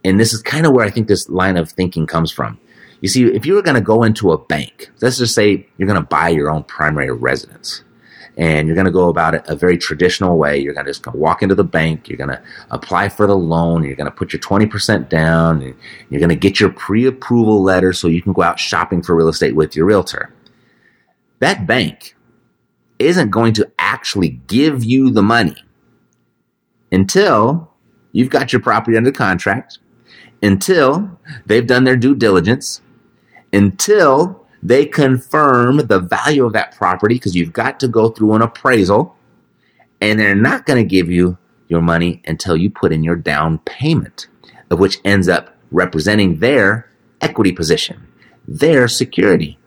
and 0.03 0.19
this 0.19 0.33
is 0.33 0.41
kind 0.41 0.65
of 0.65 0.73
where 0.73 0.85
I 0.85 0.91
think 0.91 1.07
this 1.07 1.29
line 1.29 1.57
of 1.57 1.71
thinking 1.71 2.05
comes 2.05 2.31
from. 2.31 2.59
You 3.01 3.09
see, 3.09 3.25
if 3.25 3.45
you 3.45 3.55
were 3.55 3.61
going 3.61 3.75
to 3.75 3.81
go 3.81 4.03
into 4.03 4.31
a 4.31 4.37
bank, 4.37 4.91
let's 5.01 5.17
just 5.17 5.35
say 5.35 5.67
you're 5.77 5.87
going 5.87 6.01
to 6.01 6.07
buy 6.07 6.29
your 6.29 6.49
own 6.49 6.63
primary 6.63 7.11
residence 7.11 7.83
and 8.37 8.67
you're 8.67 8.75
going 8.75 8.85
to 8.85 8.91
go 8.91 9.09
about 9.09 9.35
it 9.35 9.43
a 9.47 9.55
very 9.55 9.77
traditional 9.77 10.37
way. 10.37 10.57
You're 10.57 10.73
going 10.73 10.85
to 10.85 10.91
just 10.91 11.05
walk 11.13 11.43
into 11.43 11.55
the 11.55 11.63
bank, 11.63 12.09
you're 12.09 12.17
going 12.17 12.29
to 12.29 12.41
apply 12.71 13.09
for 13.09 13.27
the 13.27 13.37
loan, 13.37 13.83
you're 13.83 13.95
going 13.95 14.09
to 14.09 14.15
put 14.15 14.33
your 14.33 14.39
20% 14.39 15.09
down, 15.09 15.61
and 15.61 15.75
you're 16.09 16.19
going 16.19 16.29
to 16.29 16.35
get 16.35 16.59
your 16.59 16.71
pre 16.71 17.05
approval 17.05 17.61
letter 17.61 17.93
so 17.93 18.07
you 18.07 18.21
can 18.21 18.33
go 18.33 18.41
out 18.41 18.59
shopping 18.59 19.01
for 19.01 19.15
real 19.15 19.29
estate 19.29 19.55
with 19.55 19.75
your 19.75 19.85
realtor. 19.85 20.33
That 21.39 21.67
bank 21.67 22.15
isn't 22.99 23.29
going 23.29 23.53
to 23.53 23.71
actually 23.77 24.29
give 24.29 24.83
you 24.83 25.11
the 25.11 25.23
money 25.23 25.57
until 26.91 27.71
you've 28.11 28.29
got 28.29 28.53
your 28.53 28.61
property 28.61 28.95
under 28.95 29.11
contract, 29.11 29.79
until 30.41 31.19
they've 31.45 31.67
done 31.67 31.83
their 31.83 31.97
due 31.97 32.15
diligence, 32.15 32.81
until 33.51 34.42
they 34.63 34.85
confirm 34.85 35.77
the 35.87 35.99
value 35.99 36.45
of 36.45 36.53
that 36.53 36.73
property 36.73 37.15
because 37.15 37.35
you've 37.35 37.51
got 37.51 37.81
to 37.81 37.87
go 37.89 38.09
through 38.09 38.33
an 38.33 38.41
appraisal 38.41 39.15
and 39.99 40.17
they're 40.17 40.35
not 40.35 40.65
going 40.65 40.81
to 40.81 40.87
give 40.87 41.11
you 41.11 41.37
your 41.67 41.81
money 41.81 42.21
until 42.25 42.55
you 42.55 42.69
put 42.69 42.93
in 42.93 43.03
your 43.03 43.17
down 43.17 43.57
payment, 43.59 44.27
of 44.71 44.79
which 44.79 44.99
ends 45.03 45.27
up 45.27 45.57
representing 45.69 46.39
their 46.39 46.89
equity 47.19 47.51
position, 47.51 48.07
their 48.47 48.87
security. 48.87 49.59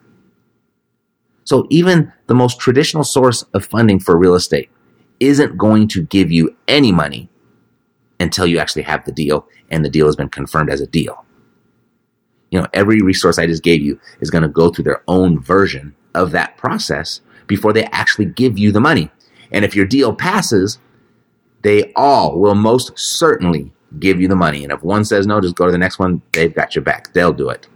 So 1.44 1.66
even 1.68 2.12
the 2.26 2.34
most 2.34 2.58
traditional 2.58 3.04
source 3.04 3.42
of 3.52 3.66
funding 3.66 4.00
for 4.00 4.16
real 4.16 4.34
estate 4.34 4.70
isn't 5.20 5.58
going 5.58 5.88
to 5.88 6.02
give 6.04 6.32
you 6.32 6.56
any 6.66 6.90
money 6.90 7.28
until 8.18 8.46
you 8.46 8.58
actually 8.58 8.82
have 8.82 9.04
the 9.04 9.12
deal 9.12 9.46
and 9.70 9.84
the 9.84 9.90
deal 9.90 10.06
has 10.06 10.16
been 10.16 10.30
confirmed 10.30 10.70
as 10.70 10.80
a 10.80 10.86
deal 10.86 11.25
you 12.50 12.60
know, 12.60 12.66
every 12.72 13.00
resource 13.00 13.38
I 13.38 13.46
just 13.46 13.62
gave 13.62 13.82
you 13.82 13.98
is 14.20 14.30
going 14.30 14.42
to 14.42 14.48
go 14.48 14.70
through 14.70 14.84
their 14.84 15.02
own 15.08 15.40
version 15.40 15.94
of 16.14 16.30
that 16.32 16.56
process 16.56 17.20
before 17.46 17.72
they 17.72 17.84
actually 17.84 18.26
give 18.26 18.58
you 18.58 18.72
the 18.72 18.80
money. 18.80 19.10
And 19.52 19.64
if 19.64 19.74
your 19.74 19.86
deal 19.86 20.14
passes, 20.14 20.78
they 21.62 21.92
all 21.94 22.38
will 22.38 22.54
most 22.54 22.98
certainly 22.98 23.72
give 23.98 24.20
you 24.20 24.28
the 24.28 24.36
money. 24.36 24.62
And 24.62 24.72
if 24.72 24.82
one 24.82 25.04
says 25.04 25.26
no, 25.26 25.40
just 25.40 25.54
go 25.54 25.66
to 25.66 25.72
the 25.72 25.78
next 25.78 25.98
one. 25.98 26.22
They've 26.32 26.54
got 26.54 26.74
your 26.74 26.82
back. 26.82 27.12
They'll 27.12 27.32
do 27.32 27.50
it. 27.50 27.66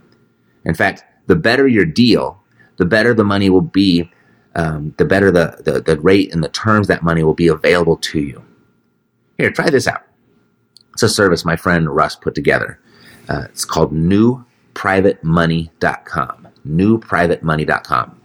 In 0.65 0.73
fact, 0.73 1.03
the 1.27 1.35
better 1.35 1.67
your 1.67 1.85
deal, 1.85 2.41
the 2.77 2.85
better 2.85 3.13
the 3.13 3.23
money 3.23 3.49
will 3.49 3.61
be, 3.61 4.11
um, 4.55 4.93
the 4.97 5.05
better 5.05 5.31
the, 5.31 5.61
the, 5.63 5.81
the 5.81 5.99
rate 6.01 6.33
and 6.33 6.43
the 6.43 6.49
terms 6.49 6.87
that 6.87 7.03
money 7.03 7.23
will 7.23 7.33
be 7.33 7.47
available 7.47 7.97
to 7.97 8.19
you. 8.19 8.43
Here, 9.37 9.51
try 9.51 9.69
this 9.69 9.87
out. 9.87 10.03
It's 10.93 11.03
a 11.03 11.09
service 11.09 11.45
my 11.45 11.55
friend 11.55 11.89
Russ 11.89 12.15
put 12.15 12.35
together. 12.35 12.79
Uh, 13.29 13.45
it's 13.45 13.65
called 13.65 13.93
New 13.93 14.43
newprivatemoney.com. 14.81 16.47
Newprivatemoney.com. 16.67 18.17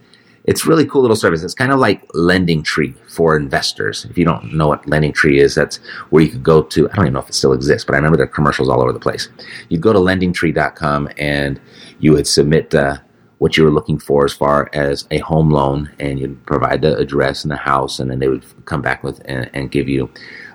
It's 0.43 0.65
really 0.65 0.85
cool 0.85 1.01
little 1.01 1.17
service. 1.17 1.43
It's 1.43 1.53
kind 1.53 1.73
of 1.73 1.79
like 1.79 2.05
Lending 2.13 2.63
Tree 2.63 2.93
for 3.09 3.35
investors. 3.35 4.05
If 4.09 4.17
you 4.17 4.23
don't 4.23 4.53
know 4.53 4.69
what 4.69 4.87
Lending 4.87 5.11
Tree 5.11 5.39
is, 5.39 5.55
that's 5.55 5.77
where 6.09 6.23
you 6.23 6.29
could 6.29 6.43
go 6.43 6.63
to. 6.63 6.89
I 6.89 6.95
don't 6.95 7.05
even 7.05 7.13
know 7.13 7.19
if 7.19 7.27
it 7.27 7.33
still 7.33 7.51
exists, 7.51 7.83
but 7.83 7.95
I 7.95 7.97
remember 7.97 8.15
there 8.15 8.27
commercials 8.27 8.69
all 8.69 8.81
over 8.81 8.93
the 8.93 8.99
place. 8.99 9.27
You'd 9.67 9.81
go 9.81 9.91
to 9.91 9.99
lendingtree.com 9.99 11.09
and 11.17 11.59
you 11.99 12.13
would 12.13 12.27
submit 12.27 12.73
uh, 12.73 12.97
what 13.39 13.57
you 13.57 13.65
were 13.65 13.71
looking 13.71 13.99
for 13.99 14.23
as 14.23 14.31
far 14.31 14.69
as 14.71 15.05
a 15.11 15.17
home 15.19 15.49
loan, 15.49 15.91
and 15.99 16.17
you'd 16.17 16.45
provide 16.45 16.81
the 16.81 16.97
address 16.97 17.43
and 17.43 17.51
the 17.51 17.57
house, 17.57 17.99
and 17.99 18.09
then 18.09 18.19
they 18.19 18.29
would 18.29 18.45
come 18.65 18.81
back 18.81 19.03
with 19.03 19.21
and, 19.25 19.49
and 19.53 19.69
give 19.69 19.89
you 19.89 20.09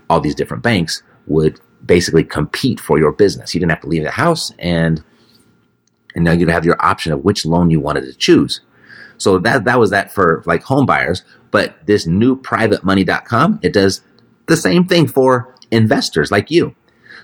all 0.09 0.21
these 0.21 0.35
different 0.35 0.63
banks 0.63 1.03
would 1.27 1.61
basically 1.85 2.25
compete 2.25 2.81
for 2.81 2.99
your 2.99 3.13
business. 3.13 3.55
You 3.55 3.61
didn't 3.61 3.73
have 3.73 3.83
to 3.83 3.89
leave 3.89 4.05
the 4.05 4.11
house, 4.11 4.53
and 4.59 5.05
And 6.15 6.25
now 6.25 6.33
you 6.33 6.47
have 6.49 6.65
your 6.65 6.77
option 6.85 7.13
of 7.13 7.25
which 7.25 7.47
loan 7.47 7.71
you 7.71 7.81
wanted 7.81 8.03
to 8.03 8.15
choose. 8.15 8.61
So 9.19 9.39
that, 9.39 9.65
that 9.65 9.79
was 9.79 9.91
that 9.91 10.13
for 10.13 10.43
like 10.47 10.63
home 10.63 10.87
buyers. 10.87 11.23
But 11.51 11.87
this 11.87 12.07
new 12.07 12.37
privatemoney.com, 12.37 13.61
it 13.63 13.73
does 13.73 14.03
the 14.47 14.57
same 14.57 14.87
thing 14.87 15.07
for 15.07 15.55
investors 15.71 16.31
like 16.31 16.51
you. 16.51 16.75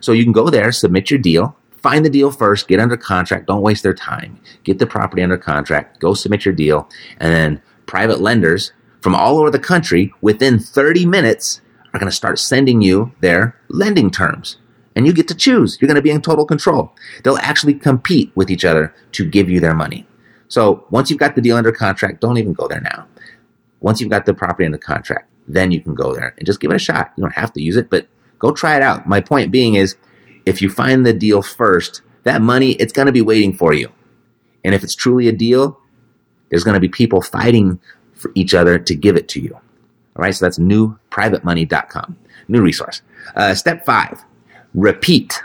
So 0.00 0.12
you 0.12 0.24
can 0.24 0.32
go 0.32 0.48
there, 0.48 0.70
submit 0.70 1.10
your 1.10 1.18
deal, 1.18 1.56
find 1.82 2.04
the 2.04 2.10
deal 2.10 2.30
first, 2.30 2.68
get 2.68 2.80
under 2.80 2.96
contract, 2.96 3.46
don't 3.46 3.62
waste 3.62 3.82
their 3.82 3.94
time. 3.94 4.38
Get 4.64 4.78
the 4.78 4.86
property 4.86 5.22
under 5.22 5.38
contract, 5.38 6.00
go 6.00 6.14
submit 6.14 6.44
your 6.44 6.54
deal, 6.54 6.88
and 7.18 7.32
then 7.32 7.62
private 7.86 8.20
lenders 8.20 8.72
from 9.00 9.14
all 9.14 9.38
over 9.38 9.50
the 9.50 9.58
country 9.58 10.12
within 10.20 10.58
30 10.58 11.06
minutes 11.06 11.60
are 11.92 12.00
going 12.00 12.10
to 12.10 12.16
start 12.16 12.38
sending 12.38 12.82
you 12.82 13.12
their 13.20 13.56
lending 13.68 14.10
terms. 14.10 14.58
And 14.98 15.06
you 15.06 15.12
get 15.12 15.28
to 15.28 15.34
choose. 15.36 15.78
You're 15.80 15.86
going 15.86 15.94
to 15.94 16.02
be 16.02 16.10
in 16.10 16.20
total 16.22 16.44
control. 16.44 16.92
They'll 17.22 17.38
actually 17.38 17.74
compete 17.74 18.32
with 18.34 18.50
each 18.50 18.64
other 18.64 18.92
to 19.12 19.24
give 19.24 19.48
you 19.48 19.60
their 19.60 19.72
money. 19.72 20.04
So 20.48 20.84
once 20.90 21.08
you've 21.08 21.20
got 21.20 21.36
the 21.36 21.40
deal 21.40 21.56
under 21.56 21.70
contract, 21.70 22.20
don't 22.20 22.36
even 22.36 22.52
go 22.52 22.66
there 22.66 22.80
now. 22.80 23.06
Once 23.78 24.00
you've 24.00 24.10
got 24.10 24.26
the 24.26 24.34
property 24.34 24.64
under 24.64 24.76
contract, 24.76 25.30
then 25.46 25.70
you 25.70 25.80
can 25.80 25.94
go 25.94 26.16
there 26.16 26.34
and 26.36 26.44
just 26.44 26.58
give 26.58 26.72
it 26.72 26.74
a 26.74 26.80
shot. 26.80 27.12
You 27.16 27.22
don't 27.22 27.34
have 27.34 27.52
to 27.52 27.62
use 27.62 27.76
it, 27.76 27.90
but 27.90 28.08
go 28.40 28.50
try 28.50 28.74
it 28.74 28.82
out. 28.82 29.06
My 29.06 29.20
point 29.20 29.52
being 29.52 29.76
is 29.76 29.94
if 30.46 30.60
you 30.60 30.68
find 30.68 31.06
the 31.06 31.12
deal 31.12 31.42
first, 31.42 32.02
that 32.24 32.42
money, 32.42 32.72
it's 32.72 32.92
going 32.92 33.06
to 33.06 33.12
be 33.12 33.22
waiting 33.22 33.52
for 33.52 33.72
you. 33.72 33.92
And 34.64 34.74
if 34.74 34.82
it's 34.82 34.96
truly 34.96 35.28
a 35.28 35.32
deal, 35.32 35.78
there's 36.50 36.64
going 36.64 36.74
to 36.74 36.80
be 36.80 36.88
people 36.88 37.22
fighting 37.22 37.78
for 38.14 38.32
each 38.34 38.52
other 38.52 38.80
to 38.80 38.94
give 38.96 39.16
it 39.16 39.28
to 39.28 39.40
you. 39.40 39.54
All 39.54 40.22
right. 40.24 40.34
So 40.34 40.44
that's 40.44 40.58
newprivatemoney.com. 40.58 42.16
New 42.48 42.62
resource. 42.62 43.02
Uh, 43.36 43.54
step 43.54 43.84
five, 43.84 44.24
repeat. 44.74 45.42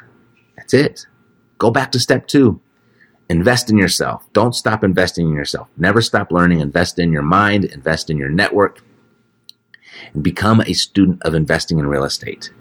That's 0.58 0.74
it. 0.74 1.06
Go 1.58 1.72
back 1.72 1.92
to 1.94 2.00
step 2.00 2.28
two. 2.28 2.60
Invest 3.30 3.70
in 3.70 3.78
yourself. 3.78 4.32
Don't 4.34 4.54
stop 4.54 4.84
investing 4.84 5.28
in 5.28 5.34
yourself. 5.34 5.70
Never 5.78 6.02
stop 6.02 6.32
learning. 6.32 6.60
Invest 6.60 7.00
in 7.00 7.12
your 7.12 7.22
mind. 7.22 7.66
Invest 7.66 8.10
in 8.10 8.18
your 8.18 8.30
network. 8.30 8.84
And 10.14 10.24
become 10.24 10.62
a 10.62 10.74
student 10.74 11.22
of 11.24 11.34
investing 11.34 11.80
in 11.80 11.88
real 11.88 12.04
estate. 12.04 12.52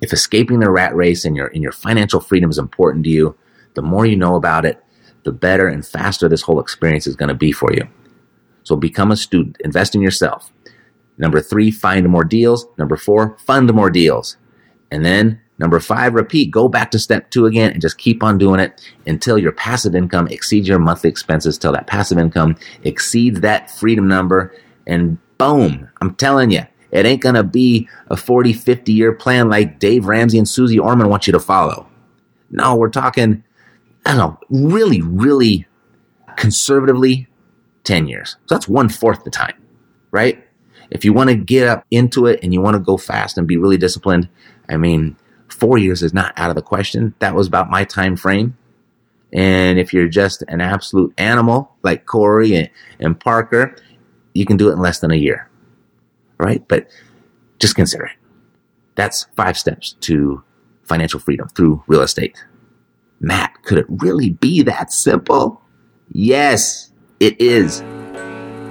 If 0.00 0.12
escaping 0.12 0.60
the 0.60 0.70
rat 0.70 0.94
race 0.94 1.24
and 1.24 1.36
your, 1.36 1.46
and 1.46 1.62
your 1.62 1.72
financial 1.72 2.20
freedom 2.20 2.50
is 2.50 2.58
important 2.58 3.04
to 3.04 3.10
you, 3.10 3.36
the 3.74 3.82
more 3.82 4.04
you 4.04 4.16
know 4.16 4.36
about 4.36 4.66
it, 4.66 4.82
the 5.24 5.32
better 5.32 5.66
and 5.66 5.86
faster 5.86 6.28
this 6.28 6.42
whole 6.42 6.60
experience 6.60 7.06
is 7.06 7.16
going 7.16 7.30
to 7.30 7.34
be 7.34 7.52
for 7.52 7.72
you. 7.72 7.88
So 8.62 8.76
become 8.76 9.10
a 9.10 9.16
student, 9.16 9.56
invest 9.64 9.94
in 9.94 10.02
yourself. 10.02 10.52
Number 11.16 11.40
three, 11.40 11.70
find 11.70 12.08
more 12.08 12.24
deals. 12.24 12.66
Number 12.76 12.96
four, 12.96 13.36
fund 13.38 13.72
more 13.72 13.90
deals. 13.90 14.36
And 14.90 15.04
then 15.04 15.40
number 15.58 15.80
five, 15.80 16.14
repeat, 16.14 16.50
go 16.50 16.68
back 16.68 16.90
to 16.90 16.98
step 16.98 17.30
two 17.30 17.46
again 17.46 17.72
and 17.72 17.80
just 17.80 17.98
keep 17.98 18.22
on 18.22 18.38
doing 18.38 18.60
it 18.60 18.80
until 19.06 19.38
your 19.38 19.52
passive 19.52 19.94
income 19.94 20.28
exceeds 20.28 20.68
your 20.68 20.78
monthly 20.78 21.10
expenses, 21.10 21.58
till 21.58 21.72
that 21.72 21.86
passive 21.86 22.18
income 22.18 22.56
exceeds 22.82 23.40
that 23.40 23.70
freedom 23.70 24.08
number. 24.08 24.54
And 24.86 25.18
boom, 25.38 25.88
I'm 26.00 26.14
telling 26.14 26.50
you, 26.50 26.62
it 26.90 27.06
ain't 27.06 27.22
going 27.22 27.34
to 27.34 27.42
be 27.42 27.88
a 28.08 28.16
40, 28.16 28.52
50 28.52 28.92
year 28.92 29.12
plan 29.12 29.48
like 29.48 29.78
Dave 29.78 30.06
Ramsey 30.06 30.38
and 30.38 30.48
Susie 30.48 30.78
Orman 30.78 31.08
want 31.08 31.26
you 31.26 31.32
to 31.32 31.40
follow. 31.40 31.88
No, 32.50 32.76
we're 32.76 32.88
talking, 32.88 33.42
I 34.06 34.14
don't 34.14 34.18
know, 34.18 34.38
really, 34.48 35.02
really 35.02 35.66
conservatively 36.36 37.28
10 37.82 38.06
years. 38.06 38.36
So 38.46 38.54
that's 38.54 38.68
one 38.68 38.88
fourth 38.88 39.24
the 39.24 39.30
time, 39.30 39.54
right? 40.10 40.42
If 40.90 41.04
you 41.04 41.12
want 41.12 41.30
to 41.30 41.36
get 41.36 41.66
up 41.66 41.84
into 41.90 42.26
it 42.26 42.40
and 42.42 42.52
you 42.54 42.60
want 42.60 42.74
to 42.74 42.80
go 42.80 42.96
fast 42.96 43.38
and 43.38 43.48
be 43.48 43.56
really 43.56 43.76
disciplined, 43.76 44.28
I 44.68 44.76
mean, 44.76 45.16
four 45.54 45.78
years 45.78 46.02
is 46.02 46.12
not 46.12 46.32
out 46.36 46.50
of 46.50 46.56
the 46.56 46.62
question. 46.62 47.14
That 47.20 47.34
was 47.34 47.46
about 47.46 47.70
my 47.70 47.84
time 47.84 48.16
frame. 48.16 48.56
And 49.32 49.78
if 49.78 49.92
you're 49.92 50.08
just 50.08 50.42
an 50.48 50.60
absolute 50.60 51.12
animal 51.18 51.74
like 51.82 52.06
Corey 52.06 52.54
and, 52.54 52.70
and 53.00 53.18
Parker, 53.18 53.76
you 54.32 54.46
can 54.46 54.56
do 54.56 54.68
it 54.68 54.74
in 54.74 54.78
less 54.78 55.00
than 55.00 55.10
a 55.10 55.16
year 55.16 55.48
right? 56.38 56.66
But 56.68 56.88
just 57.58 57.74
consider 57.74 58.04
it. 58.04 58.16
That's 58.94 59.24
five 59.36 59.58
steps 59.58 59.96
to 60.00 60.42
financial 60.84 61.18
freedom 61.18 61.48
through 61.48 61.82
real 61.86 62.02
estate. 62.02 62.44
Matt, 63.20 63.62
could 63.62 63.78
it 63.78 63.86
really 63.88 64.30
be 64.30 64.62
that 64.62 64.92
simple? 64.92 65.62
Yes, 66.12 66.92
it 67.20 67.40
is. 67.40 67.80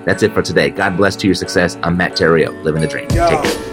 That's 0.05 0.21
it 0.21 0.33
for 0.33 0.41
today. 0.41 0.69
God 0.69 0.97
bless 0.97 1.15
to 1.17 1.27
your 1.27 1.35
success. 1.35 1.77
I'm 1.81 1.97
Matt 1.97 2.13
Theriault, 2.13 2.63
living 2.63 2.81
the 2.81 2.87
dream. 2.87 3.09
Yo. 3.09 3.27
Take 3.29 3.43
care. 3.43 3.72